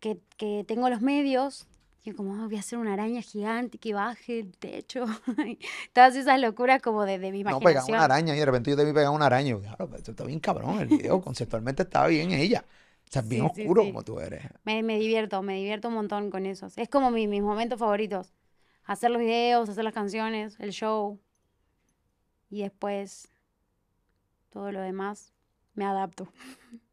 [0.00, 1.66] que, que tengo los medios,
[2.04, 5.04] yo como, "Ah, voy a hacer una araña gigante que baje el techo.
[5.46, 5.58] y
[5.92, 7.96] Todas esas locuras como de, de mi No pegan imaginación.
[7.96, 9.56] una araña y de repente yo te vi pegar una araña.
[9.56, 10.78] Y Claro, pero esto está bien cabrón.
[10.80, 12.64] El video conceptualmente estaba bien ella.
[13.08, 13.88] O sea, es bien Sí, sí, oscuro sí.
[13.88, 14.42] como tú eres.
[14.64, 16.68] Me, me divierto, me divierto un montón con eso.
[16.76, 18.32] Es como mi- mis momentos favoritos.
[18.84, 21.18] Hacer los videos, hacer las canciones, el show.
[22.50, 23.28] Y después
[24.50, 25.32] todo lo demás
[25.74, 26.28] me adapto.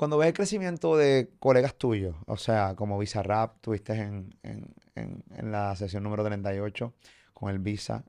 [0.00, 5.22] Cuando ves el crecimiento de colegas tuyos, o sea, como Bizarrap, tuviste en, en, en,
[5.36, 6.94] en la sesión número 38
[7.34, 8.02] con el Visa.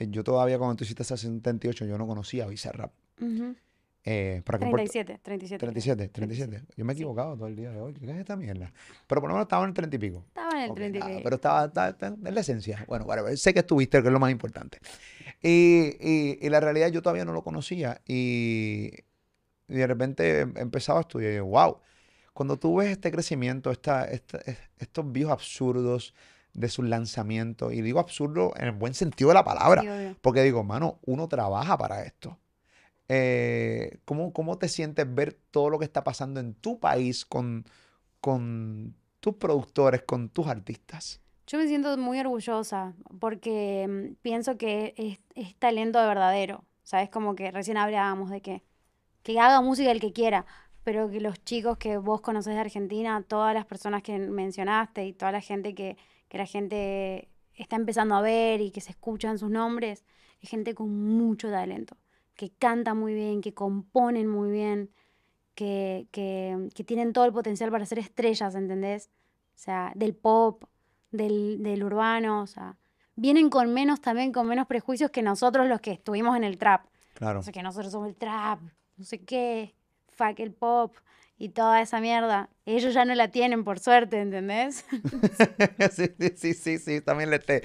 [0.00, 2.90] Eh, Yo todavía cuando tú hiciste esa 78, yo no conocía a Bizarrap.
[3.20, 3.54] Ujú.
[4.04, 5.58] Eh, para que en Puerto- 37, 37.
[5.60, 5.70] creo.
[5.72, 6.74] 37, 37.
[6.76, 7.02] Yo me he Sí.
[7.02, 7.94] equivocado todo el día de hoy.
[7.94, 8.72] ¿Qué es esta mierda?
[9.06, 10.24] Pero por lo menos estaba en el 30 y pico.
[10.26, 11.20] Estaba en el Ok, 30 y pico.
[11.22, 12.84] pero estaba, estaba- estaba en la esencia.
[12.88, 13.38] Bueno, whatever.
[13.38, 14.78] Sé que estuviste, que es lo más importante.
[15.40, 18.00] Y, y- y la realidad yo todavía no lo conocía.
[18.04, 18.90] Y,
[19.72, 21.78] y de repente em- empezaba a estudiar y yo, wow.
[22.34, 26.14] Cuando tú ves este crecimiento, esta, esta- es- estos views absurdos
[26.54, 30.42] de sus lanzamientos, y digo absurdo en el buen sentido de la palabra, Sí, porque
[30.42, 32.38] digo, mano, uno trabaja para esto.
[33.08, 37.64] Eh, ¿cómo, cómo te sientes ver todo lo que está pasando en tu país con,
[38.20, 41.20] con tus productores, con tus artistas?
[41.46, 46.64] Yo me siento muy orgullosa porque mm, pienso que es, es talento de verdadero.
[46.84, 47.10] ¿Sabes?
[47.10, 48.64] Como que recién hablábamos de que,
[49.22, 50.46] que haga música el que quiera,
[50.84, 55.12] pero que los chicos que vos conocés de Argentina, todas las personas que mencionaste y
[55.12, 55.96] toda la gente que,
[56.28, 60.04] que la gente está empezando a ver y que se escuchan sus nombres,
[60.40, 61.96] es gente con mucho talento,
[62.34, 64.90] que canta muy bien, que componen muy bien,
[65.54, 69.10] que, que, que tienen todo el potencial para ser estrellas, ¿entendés?
[69.54, 70.64] O sea, del pop,
[71.10, 72.78] del, del urbano, o sea,
[73.14, 76.86] vienen con menos también, con menos prejuicios que nosotros los que estuvimos en el trap.
[77.14, 77.40] Claro.
[77.40, 78.60] O sea, que nosotros somos el trap,
[78.96, 79.74] no sé qué,
[80.08, 80.94] fuck el pop
[81.38, 82.50] y toda esa mierda.
[82.66, 84.84] Ellos ya no la tienen, por suerte, ¿entendés?
[85.90, 87.62] sí, sí, sí, sí, también este,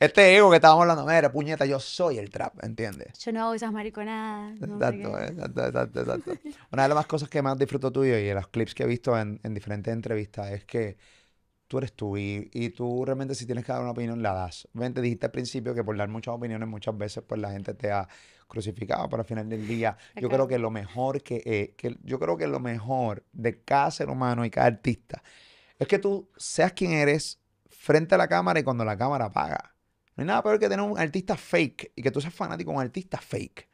[0.00, 3.16] este ego que estábamos hablando, mira, puñeta, yo soy el trap, ¿entiendes?
[3.20, 6.32] Yo no hago esas mariconadas, Exacto, exacto, exacto, exacto.
[6.72, 8.86] Una de las más cosas que más disfruto tuyo y de los clips que he
[8.86, 10.96] visto en, en diferentes entrevistas es que
[11.70, 14.66] tú eres tú y, y tú realmente si tienes que dar una opinión la das.
[14.74, 17.92] Obviamente dijiste al principio que por dar muchas opiniones muchas veces pues la gente te
[17.92, 18.08] ha
[18.48, 22.18] crucificado, pero al final del día yo creo que lo mejor que, eh, que yo
[22.18, 25.22] creo que lo mejor de cada ser humano y cada artista
[25.78, 29.76] es que tú seas quien eres frente a la cámara y cuando la cámara apaga.
[30.16, 32.78] No hay nada peor que tener un artista fake y que tú seas fanático de
[32.78, 33.68] un artista fake.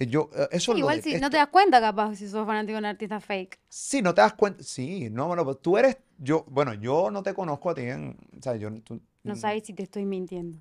[0.00, 2.72] Eh, Yo, eh, eso lo igual si no te das cuenta capaz si sos fanático
[2.72, 3.60] de un artista fake.
[3.68, 4.64] Sí, no te das cuenta.
[4.64, 5.96] Sí, no, bueno, pues tú eres.
[6.22, 8.16] Yo, bueno, yo no te conozco a ti en.
[8.38, 8.70] O sea, yo.
[8.82, 10.58] tú- No sabes si te estoy mintiendo.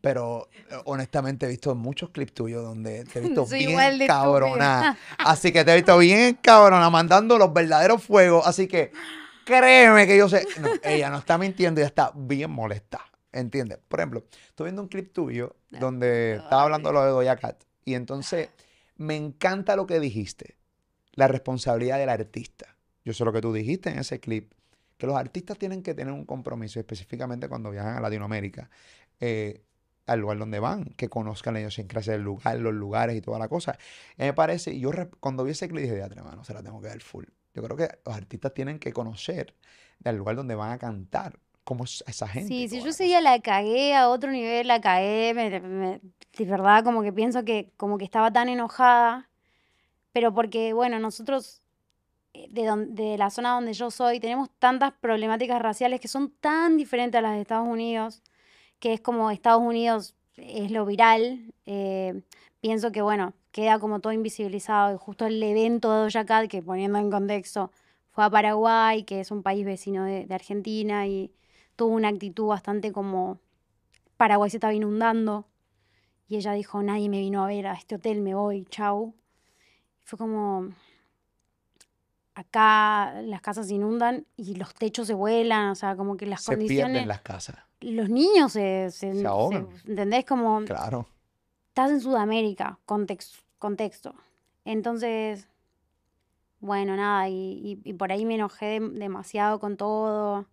[0.00, 4.98] Pero eh, honestamente he visto muchos clips tuyos donde te he visto Soy bien cabrona.
[5.18, 8.46] Así que te he visto bien cabrona, mandando los verdaderos fuegos.
[8.46, 8.90] Así que
[9.44, 10.46] créeme que yo sé.
[10.60, 13.00] no, ella no está mintiendo, ella está bien molesta.
[13.30, 13.78] ¿Entiendes?
[13.88, 17.62] Por ejemplo, estoy viendo un clip tuyo donde estaba hablando lo de Doja Cat.
[17.84, 18.48] Y entonces
[18.96, 20.56] me encanta lo que dijiste.
[21.14, 22.71] La responsabilidad del artista.
[23.04, 24.52] Yo sé lo que tú dijiste en ese clip.
[24.98, 28.70] Que los artistas tienen que tener un compromiso, específicamente cuando viajan a Latinoamérica.
[29.20, 29.62] eh,
[30.04, 33.46] al lugar donde van, que conozcan la idiosincrasia del lugar, los lugares y toda la
[33.48, 33.78] cosa.
[34.18, 34.90] Y me parece, y yo
[35.20, 37.24] cuando vi ese clip dije, "Diatre, mano, se la tengo que dar full.
[37.54, 39.54] Yo creo que los artistas tienen que conocer
[40.00, 42.48] del lugar donde van a cantar, cómo es esa gente.
[42.48, 46.00] Sí, si yo día la cagué a otro nivel, la cagué, me- me-
[46.36, 49.30] de verdad como que pienso que como que estaba tan enojada,
[50.12, 51.61] pero porque, bueno, nosotros eh,
[52.34, 56.76] de, don- de la zona donde yo soy tenemos tantas problemáticas raciales que son tan
[56.76, 58.22] diferentes a las de Estados Unidos,
[58.78, 62.22] que es como Estados Unidos es lo viral, eh,
[62.60, 66.62] pienso que, bueno, queda como todo invisibilizado y justo el evento de Doja Cat, que
[66.62, 67.70] poniendo en contexto,
[68.10, 71.30] fue a Paraguay, que es un país vecino de Argentina y
[71.76, 73.38] tuvo una actitud bastante como
[74.16, 75.46] Paraguay se estaba inundando
[76.28, 79.14] y ella dijo, nadie me vino a ver a este hotel, me voy, chau.
[80.02, 80.68] Fue como,
[82.34, 86.42] acá las casas se inundan y los techos se vuelan, o sea, como que las
[86.42, 87.56] Se pierden condiciones, las casas.
[87.80, 89.68] los niños se, se, Se se- ahogan.
[89.86, 90.24] ¿entendés?
[90.24, 91.06] Como Claro.
[91.68, 94.14] estás en Sudamérica, context- contexto.
[94.64, 95.46] Entonces,
[96.60, 97.34] bueno, nada, y,
[97.84, 100.46] y- y por ahí me enojé dem- demasiado con todo.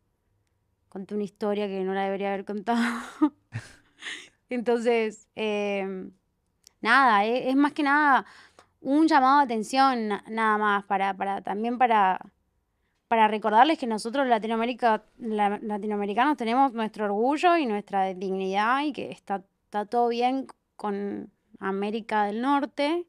[0.89, 2.81] Conté una historia que no la debería haber contado.
[4.49, 6.11] Entonces, em,
[6.81, 8.25] nada, e- es, más que nada
[8.81, 12.19] un llamado de atención na- nada más, para, para también para,
[13.07, 19.11] para recordarles que nosotros Latinoamérica, la- latinoamericanos tenemos nuestro orgullo y nuestra dignidad y que
[19.11, 23.05] está, está todo bien con América del Norte,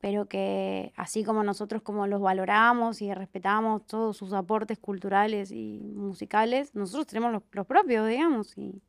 [0.00, 5.92] pero que así como nosotros como los valoramos y respetamos todos sus aportes culturales y
[5.94, 8.82] musicales, nosotros tenemos los, los propios, digamos, y,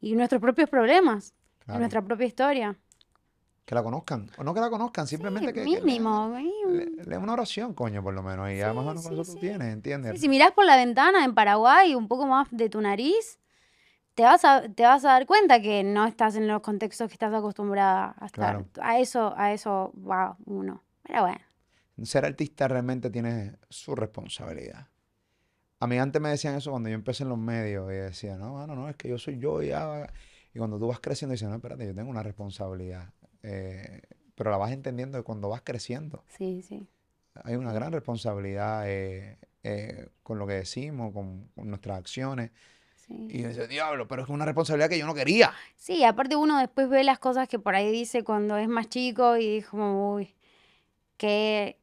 [0.00, 1.34] y nuestros propios problemas,
[1.64, 1.78] Claro.
[1.78, 2.76] nuestra propia historia.
[3.64, 4.28] Que la conozcan.
[4.38, 6.28] O no que la conozcan, simplemente Sí, que, que mínimo.
[6.34, 6.70] le- mínimo.
[6.96, 8.50] le- lee una oración, coño, por lo menos.
[8.50, 9.38] Y ya más o menos con sí, tú sí.
[9.40, 10.12] tienes, ¿entiendes?
[10.14, 13.38] Sí, si mirás por la ventana en Paraguay un poco más de tu nariz,
[14.14, 17.14] te vas a, te vas a dar cuenta que no estás en los contextos que
[17.14, 18.64] estás acostumbrada a estar.
[18.64, 18.66] Claro.
[18.82, 20.82] A eso, a eso va uno.
[21.04, 21.40] Pero bueno.
[22.02, 24.88] Ser artista realmente tiene su responsabilidad.
[25.78, 28.54] A mí antes me decían eso cuando yo empecé en los medios y decía, no,
[28.54, 30.08] mano, no, es que yo soy yo y ya.
[30.52, 33.12] Y cuando tú vas creciendo, dices, no, espérate, yo tengo una responsabilidad.
[33.42, 34.02] Eh,
[34.34, 36.24] pero la vas entendiendo cuando vas creciendo.
[36.28, 36.86] Sí, sí.
[37.44, 42.50] Hay una gran responsabilidad eh, eh, con lo que decimos, con, con nuestras acciones.
[43.06, 43.28] Sí.
[43.30, 45.52] Y decía, diablo, pero es una responsabilidad que yo no quería.
[45.76, 49.36] Sí, aparte uno después ve las cosas que por ahí dice cuando es más chico
[49.36, 50.34] y es como, uy,
[51.16, 51.78] qué,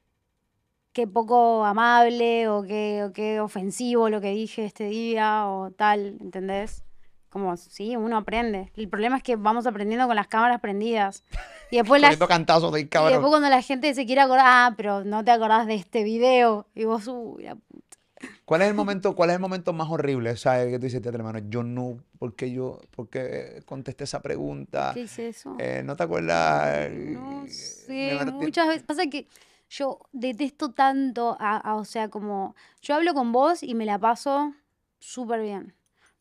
[0.93, 6.17] qué poco amable o qué, o qué ofensivo lo que dije este día o tal,
[6.21, 6.83] ¿entendés?
[7.29, 8.71] Como, sí, uno aprende.
[8.75, 11.23] El problema es que vamos aprendiendo con las cámaras prendidas.
[11.71, 15.03] Y después, la, cantazos de y después cuando la gente se quiere acordar, ah, pero
[15.03, 16.67] no te acordás de este video.
[16.73, 17.97] Y vos, uy, la puta.
[18.45, 20.35] ¿Cuál es el momento, cuál es el momento más horrible?
[20.35, 20.71] ¿Sabes?
[20.71, 24.91] Que tú dices, hermano, yo no, ¿por qué yo, por qué contesté esa pregunta?
[24.93, 25.55] ¿Qué hice eso?
[25.59, 26.89] Eh, ¿no te acuerdas?
[26.91, 29.27] No sé, muchas veces pasa que
[29.69, 33.99] yo detesto tanto, a, a- o sea, como yo hablo con vos y me la
[33.99, 34.53] paso
[34.97, 35.73] súper bien,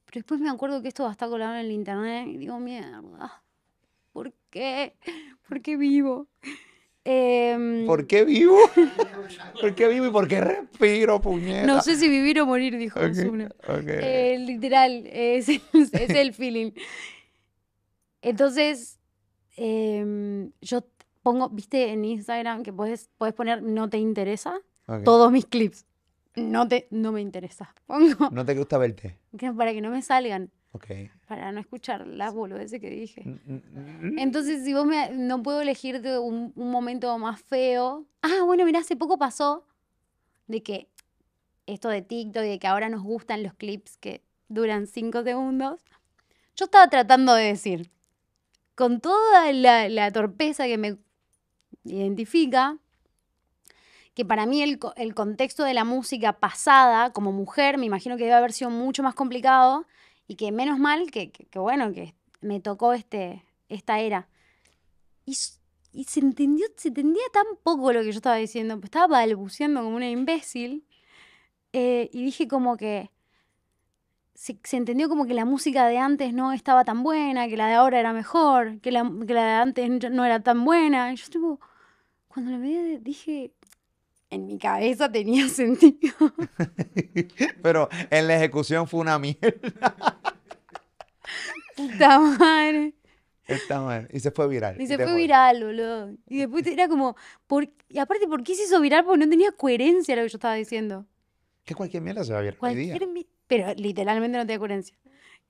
[0.08, 2.58] pero después me acuerdo que esto va a estar colgado en el internet y digo,
[2.58, 3.02] mierda,
[4.14, 4.94] ¿por qué?
[5.46, 6.28] ¿Por qué vivo?
[7.04, 8.56] Em, ¿Por qué vivo?
[9.60, 11.66] ¿Por qué vivo y por qué respiro, puñeta?
[11.66, 13.50] no sé si vivir o morir, dijo Ok, Ozuna.
[13.66, 13.84] ok.
[13.86, 16.72] Eh, literal, es, es el feeling.
[18.22, 18.98] Entonces,
[19.56, 20.86] em, yo
[21.22, 24.58] pongo, viste en Instagram que puedes, puedes poner no te interesa
[25.04, 25.84] todos mis clips.
[26.36, 27.74] No te, no me interesa.
[27.86, 29.18] Pongo ¿No te gusta verte?
[29.36, 30.86] que para que no me salgan, Ok.
[31.26, 33.22] para no escuchar las boludeces que dije.
[34.16, 38.06] Entonces, si vos me, no puedo elegirte un, un momento más feo.
[38.22, 39.66] Ah, bueno, mira, hace poco pasó
[40.46, 40.88] de que
[41.66, 45.80] esto de TikTok y de que ahora nos gustan los clips que duran cinco segundos.
[46.56, 47.90] Yo estaba tratando de decir,
[48.74, 50.96] con toda la, la torpeza que me
[51.84, 52.78] identifica,
[54.18, 58.24] que para mí el, el contexto de la música pasada, como mujer, me imagino que
[58.24, 59.86] debe haber sido mucho más complicado
[60.26, 64.26] y que menos mal que, que- bueno, que me tocó este, esta era.
[65.24, 69.84] Y, se entendió, se entendía tan poco lo que yo estaba diciendo, pues estaba balbuceando
[69.84, 70.84] como una imbécil.
[71.72, 73.10] eh, y dije como que
[74.34, 77.74] se, entendió como que la música de antes no estaba tan buena, que la de
[77.74, 81.12] ahora era mejor, que la, que la de antes no era tan buena.
[81.12, 81.60] Y yo tipo,
[82.28, 83.52] cuando lo vi dije,
[84.30, 86.14] en mi cabeza tenía sentido.
[87.62, 90.20] Pero en la ejecución fue una mierda.
[91.76, 92.94] Puta madre.
[93.46, 94.08] Está mal.
[94.12, 94.80] Y se fue viral.
[94.80, 96.10] Y se fue viral, boludo.
[96.26, 97.16] Y después era como,
[97.46, 97.68] ¿por...
[97.88, 99.04] y aparte, ¿por qué se hizo viral?
[99.04, 101.06] Porque no tenía coherencia lo que yo estaba diciendo.
[101.64, 102.92] Que cualquier mierda se va a viral día.
[102.92, 104.98] Cualquier mi- Pero literalmente no tenía coherencia.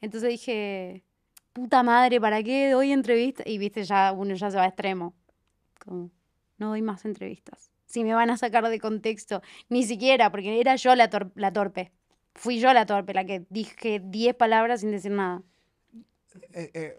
[0.01, 1.03] Entonces dije,
[1.53, 3.47] puta madre, ¿para qué doy entrevistas?
[3.47, 5.15] Y viste, ya uno ya se va a extremo.
[5.85, 6.11] Como,
[6.59, 7.73] no doy más entrevistas.
[7.89, 11.53] Si me van a sacar de contexto, ni siquiera, porque era yo la, tor- la
[11.53, 11.93] torpe.
[12.35, 15.43] Fui yo la torpe, la que dije 10 palabras sin decir nada.
[16.53, 16.97] Eh, eh,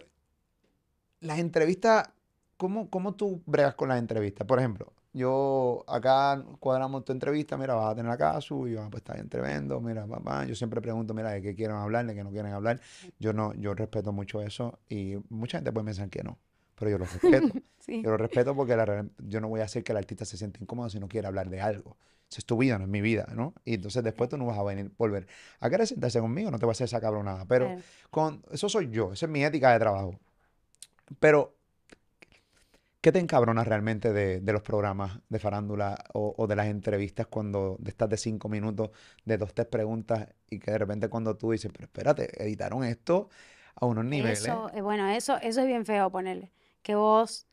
[1.21, 2.09] las entrevistas,
[2.57, 4.47] ¿cómo, ¿cómo tú bregas con las entrevistas?
[4.47, 8.95] Por ejemplo, yo acá cuadramos tu entrevista, mira, vas a tener acá su y pues
[9.01, 12.23] está bien tremendo, mira, papá, yo siempre pregunto, mira, de qué quieren hablar, de qué
[12.23, 12.79] no quieren hablar.
[13.19, 16.37] Yo no, yo respeto mucho eso y mucha gente puede pensar que no,
[16.79, 17.53] pero yo lo respeto.
[17.79, 18.01] Sí.
[18.01, 20.59] Yo lo respeto porque la yo no voy a hacer que el artista se sienta
[20.61, 21.97] incómodo si no quiere hablar de algo.
[22.29, 23.55] Esa es tu vida, no es mi vida, ¿no?
[23.65, 25.27] Y entonces después tú no vas a venir, volver
[25.59, 27.45] a querer sentarse conmigo, no te voy a hacer esa cabronada.
[27.45, 27.81] Pero Claro.
[28.11, 30.19] con, eso soy yo, esa es mi ética de trabajo.
[31.19, 31.55] Pero,
[33.01, 37.25] ¿qué te encabronas realmente de, de los programas de farándula o, o de las entrevistas
[37.25, 38.91] cuando estás de cinco minutos,
[39.25, 43.29] de dos, tres preguntas y que de repente cuando tú dices, pero espérate, editaron esto
[43.75, 44.41] a unos niveles?
[44.41, 46.51] Eso, eh, bueno, eso, eso es bien feo ponerle.
[46.89, 47.45] Que vos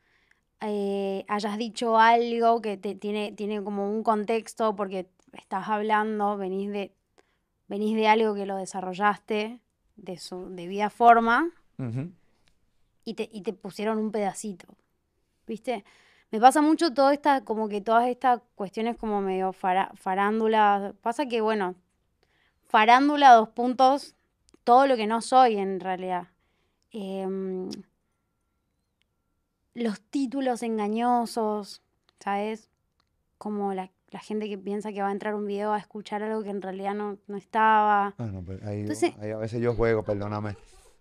[0.62, 6.72] eh, hayas dicho algo que te, tiene, tiene como un contexto porque estás hablando, venís
[6.72, 6.90] de,
[7.68, 9.60] venís de algo que lo desarrollaste
[9.96, 11.50] de su debida forma
[13.04, 14.68] y te, y te pusieron un pedacito.
[15.46, 15.84] ¿Viste?
[16.30, 20.94] Me pasa mucho todo esta, como que todas estas cuestiones como medio fara- farándula.
[21.02, 21.74] Pasa que, bueno,
[22.64, 24.14] farándula, dos puntos,
[24.64, 26.28] todo lo que no soy en realidad.
[26.90, 27.68] Em,
[29.76, 31.82] los títulos engañosos,
[32.18, 32.70] ¿sabes?
[33.38, 36.42] Como la, la gente que piensa que va a entrar un video a escuchar algo
[36.42, 38.14] que en realidad no, no estaba.
[38.44, 40.56] Pues ahí, Entonces- ahí a veces yo juego, perdóname.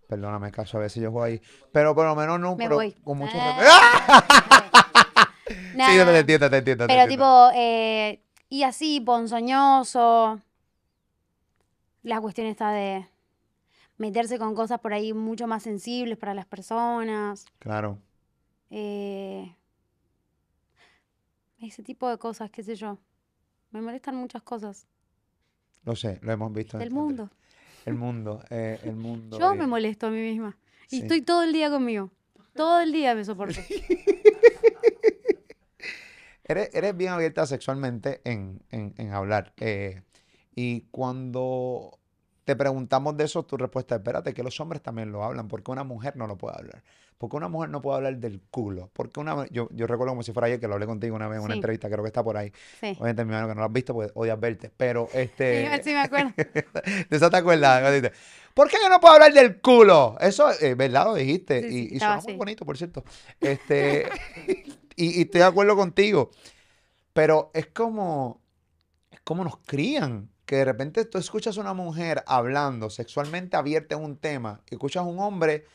[0.07, 1.41] Perdóname, caso, a veces yo juego ahí.
[1.71, 2.91] Pero por lo menos no, Me pero voy.
[3.03, 3.57] con mucho Ah.
[3.57, 5.25] respeto.
[5.47, 7.07] Sí, te entiendo, te entiendo, te Pero entiendo.
[7.07, 10.39] tipo, eh, y así, ponzoñoso.
[12.03, 13.05] La cuestión está de
[13.97, 17.45] meterse con cosas por ahí mucho más sensibles para las personas.
[17.59, 17.99] Claro.
[18.69, 19.55] Eh,
[21.59, 22.97] ese tipo de cosas, qué sé yo.
[23.71, 24.87] Me molestan muchas cosas
[25.83, 26.77] Lo sé, lo hemos visto.
[26.79, 27.29] este- mundo.
[27.85, 29.37] El mundo, eh, el mundo.
[29.39, 30.57] Yo eh, me molesto a mí misma.
[30.89, 31.01] Y sí.
[31.03, 32.11] estoy todo el día conmigo.
[32.55, 33.59] Todo el día me soporto.
[36.47, 39.53] Eres, eres bien abierta sexualmente en, en- en hablar.
[39.57, 40.03] eh,
[40.55, 41.99] y cuando
[42.45, 45.47] te preguntamos de eso, tu respuesta es, espérate, que los hombres también lo hablan.
[45.47, 46.83] porque una mujer no lo puede hablar?
[47.17, 48.91] Porque una mujer no puede hablar del culo?
[48.93, 51.39] Porque una yo, yo recuerdo como si fuera ayer que lo hablé contigo una vez
[51.39, 52.51] en una entrevista, creo que está por ahí.
[52.79, 52.91] Sí.
[52.99, 54.71] Obviamente, mi hermano, que no lo has visto, pues odias verte.
[54.77, 55.69] Pero, este...
[55.77, 56.33] Sí, sí me acuerdo.
[56.37, 58.11] ¿De eso te acuerdas?
[58.53, 60.15] ¿Por qué yo no puedo hablar del culo?
[60.19, 61.05] Eso, eh, ¿verdad?
[61.05, 61.67] Lo dijiste.
[61.67, 63.03] Sí, y y sonó muy bonito, por cierto.
[63.39, 64.07] Este,
[64.95, 66.29] y, y estoy de acuerdo contigo.
[67.11, 68.41] Pero es como,
[69.09, 70.29] es como nos crían.
[70.45, 74.75] Que de repente tú escuchas a una mujer hablando sexualmente abierta en un tema y
[74.75, 75.65] escuchas a un hombre,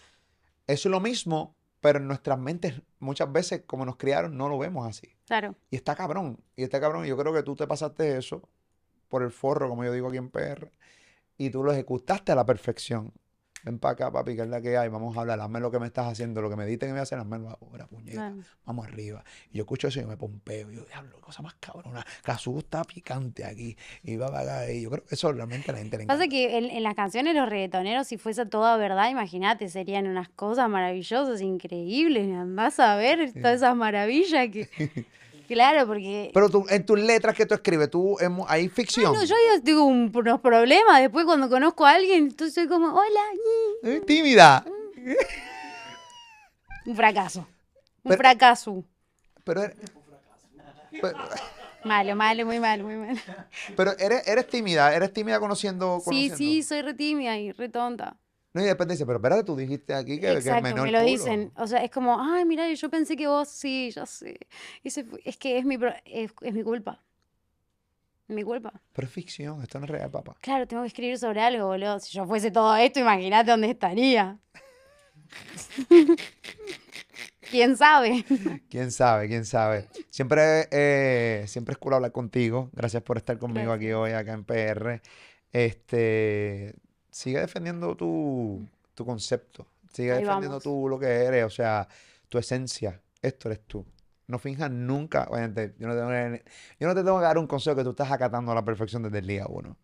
[0.67, 4.87] es lo mismo, pero en nuestras mentes muchas veces, como nos criaron, no lo vemos
[4.87, 5.09] así.
[5.27, 5.55] Claro.
[5.71, 6.39] Y está cabrón.
[6.57, 7.05] Y está cabrón.
[7.07, 8.49] Yo creo que tú te pasaste eso
[9.09, 10.71] por el forro, como yo digo aquí en PR.
[11.37, 13.13] Y tú lo ejecutaste a la perfección.
[13.65, 14.89] Ven para acá, papi, que es la que hay.
[14.89, 15.41] Vamos a hablar.
[15.41, 16.41] Hazme lo que me estás haciendo.
[16.41, 18.35] Lo que me diste que me hacer, hazme ahora, puñeta.
[18.65, 19.25] Vamos arriba.
[19.53, 20.71] Y yo escucho eso y yo me pompeo.
[20.71, 22.05] Y yo, diablo, cosa más cabrona.
[22.23, 23.77] Cazú está picante aquí.
[24.03, 24.71] Y va para.
[24.71, 26.95] Y yo creo que eso realmente a la gente le Pasa que en, en las
[26.95, 32.33] canciones los reggaetoneros, si fuese toda verdad, imagínate, serían unas cosas maravillosas, increíbles.
[32.35, 34.69] Andás a ver todas esas maravillas que.
[35.51, 36.31] Claro, porque.
[36.33, 39.13] Pero tú, en tus letras que tú escribes, tú, en mu- hay ficción.
[39.13, 41.01] No, yo ya tengo un- unos problemas.
[41.01, 43.21] Después, cuando conozco a alguien, entonces soy como, hola.
[43.83, 44.65] Eh, Tímida.
[46.87, 47.41] Un fracaso.
[47.41, 47.47] Un
[48.11, 48.85] Pero- fracaso.
[49.45, 49.77] Pero, eres-
[51.01, 51.19] pero,
[51.85, 53.19] Malo, malo, muy malo, muy malo.
[53.75, 54.95] pero eres, eres tímida.
[54.95, 55.99] Eres tímida conociendo.
[56.01, 56.37] Sí, conociendo.
[56.37, 58.17] sí, soy re tímida y re tonta.
[58.53, 60.87] No, y después te dice, pero espérate, tú dijiste aquí que, que es Exacto, menor
[60.87, 61.11] me lo culo.
[61.11, 61.53] dicen.
[61.57, 64.39] O sea, es como, ay, mira, yo pensé que vos sí, ya sé.
[64.83, 67.01] Ese fue- es que es mi, es, es mi culpa.
[68.27, 68.73] Mi culpa.
[68.93, 70.37] Pero es ficción, esto no es real, papá.
[70.41, 71.99] Claro, tengo que escribir sobre algo, boludo.
[72.01, 74.39] Si yo fuese todo esto, imagínate dónde estaría.
[77.51, 78.25] ¿Quién sabe?
[78.71, 79.27] ¿Quién sabe?
[79.29, 79.87] ¿Quién sabe?
[80.11, 82.71] Siempre, eh, siempre es cool hablar contigo.
[82.73, 85.01] Gracias por estar conmigo aquí hoy, acá en PR.
[85.53, 86.75] Este,
[87.11, 89.67] sigue defendiendo tu, tu concepto.
[89.93, 90.63] Sigue Ahí defendiendo vamos.
[90.63, 91.89] tú lo que eres, o sea,
[92.29, 93.01] tu esencia.
[93.23, 93.85] Esto eres tú.
[94.27, 95.27] No finjas nunca.
[95.29, 96.39] Obviamente, yo no, tengo
[96.79, 99.03] yo no te tengo que dar un consejo que tú estás acatando a la perfección
[99.03, 99.77] desde el día uno.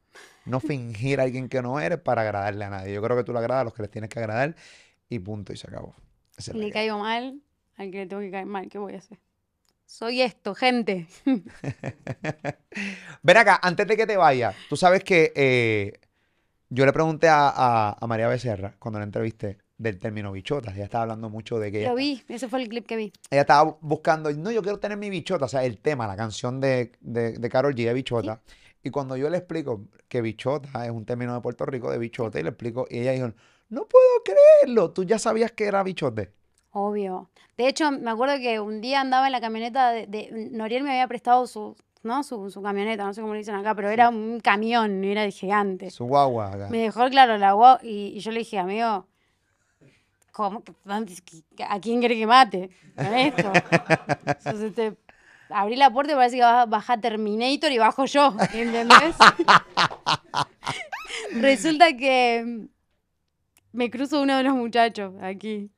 [0.45, 2.95] No fingir a alguien que no eres para agradarle a nadie.
[2.95, 4.55] Yo creo que tú le agradas a los que les tienes que agradar
[5.09, 5.95] y punto, y se acabó.
[6.37, 7.41] Esa le caigo mal,
[7.77, 9.19] al que le tengo que caer mal, ¿qué voy a hacer?
[9.85, 11.07] Soy esto, gente.
[13.23, 15.93] Ven acá, antes de que te vayas, tú sabes que eh,
[16.69, 20.73] yo le pregunté a, a- a María Becerra cuando la entrevisté del término bichota.
[20.73, 23.13] Ella estaba hablando mucho de que ella, Lo vi, ese fue el clip que vi.
[23.31, 26.61] ella estaba buscando, no, yo quiero tener mi bichota, o sea, el tema, la canción
[26.61, 28.41] de, de, de Karol G de bichota.
[28.83, 32.41] Y cuando yo le explico que bichota es un término de Puerto Rico de bichote,
[32.41, 33.33] y le explico, y ella dijo,
[33.69, 36.33] no puedo creerlo, tú ya sabías que era bichote.
[36.71, 37.31] Obvio.
[37.57, 40.91] De hecho, me acuerdo que un día andaba en la camioneta de, de- Noriel me
[40.91, 41.75] había prestado su,
[42.07, 42.23] ¿no?
[42.23, 45.31] Su, su camioneta, no sé cómo le dicen acá, pero era un camión, era de
[45.31, 45.91] gigante.
[45.91, 46.69] Su guagua acá.
[46.71, 49.07] Me dejó claro la guagua y, y yo le dije, amigo,
[50.33, 50.63] ¿cómo?
[51.69, 53.53] ¿A quién quiere que mate con esto?
[54.27, 54.97] Entonces te
[55.49, 59.17] abrí la puerta y parece que baja, baja Terminator y bajo yo, ¿entendés?
[61.33, 62.67] Resulta que
[63.73, 65.71] me cruzo uno de los muchachos aquí.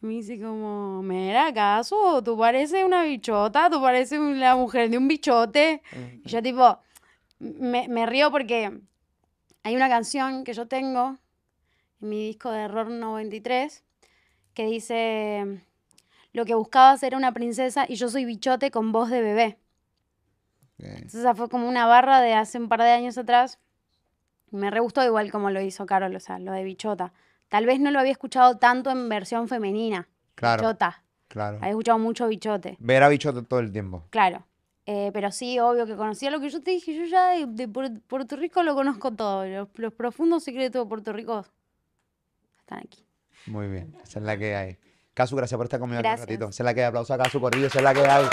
[0.00, 3.70] Me dice como, mira, ¿acaso tú pareces una bichota?
[3.70, 5.82] ¿Tú pareces la mujer de un bichote?
[6.24, 6.78] Y yo tipo,
[7.38, 8.80] me, me río porque
[9.62, 11.18] hay una canción que yo tengo
[12.00, 13.82] en mi disco de Error 93
[14.54, 15.60] que dice,
[16.32, 19.58] lo que buscabas era una princesa y yo soy bichote con voz de bebé.
[20.78, 23.58] Entonces esa fue como una barra de hace un par de años atrás.
[24.50, 27.12] Me re gustó igual como lo hizo Carol, o sea, lo de bichota.
[27.48, 30.08] Tal vez no lo había escuchado tanto en versión femenina.
[30.34, 30.62] Claro.
[30.62, 31.02] Bichota.
[31.28, 31.56] Claro.
[31.58, 34.04] Había escuchado mucho bichote, Ver a bichote todo el tiempo.
[34.10, 34.44] claro.
[34.88, 36.94] Eh, pero sí, obvio que conocía lo que yo te dije.
[36.94, 39.44] Yo ya de, de Puer- Puerto Rico lo conozco todo.
[39.44, 41.44] Los, los profundos secretos de Puerto Rico
[42.60, 43.04] están aquí.
[43.46, 43.96] Muy bien.
[44.04, 44.78] Esa es la que hay.
[45.12, 46.44] Casu, gracias por estar conmigo aquí un ratito.
[46.50, 46.86] Esa es la que hay.
[46.86, 47.66] Aplauso a Casu Corrillo.
[47.66, 48.26] Esa es la que hay.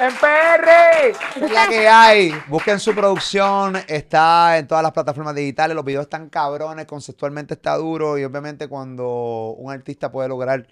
[0.00, 1.10] ¡En PR!
[1.10, 2.32] Esa es la que hay.
[2.46, 3.74] Busquen su producción.
[3.88, 5.74] Está en todas las plataformas digitales.
[5.74, 6.86] Los videos están cabrones.
[6.86, 8.16] Conceptualmente está duro.
[8.16, 10.68] Y obviamente cuando un artista puede lograr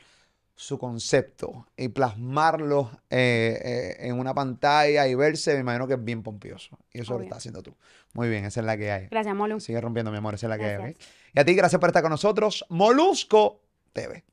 [0.55, 6.05] su concepto y plasmarlo eh, eh, en una pantalla y verse, me imagino que es
[6.05, 6.79] bien pompioso.
[6.93, 7.25] Y eso lo Obvio.
[7.25, 7.75] estás haciendo tú.
[8.15, 9.09] Muy bien, esa es la que hay.
[9.09, 9.59] Gracias, Molu.
[9.61, 10.97] Sigue rompiendo, mi amor, esa es la que hay.
[11.35, 12.65] Y a ti, gracias por estar con nosotros.
[12.69, 13.61] Molusco
[13.93, 14.25] TV.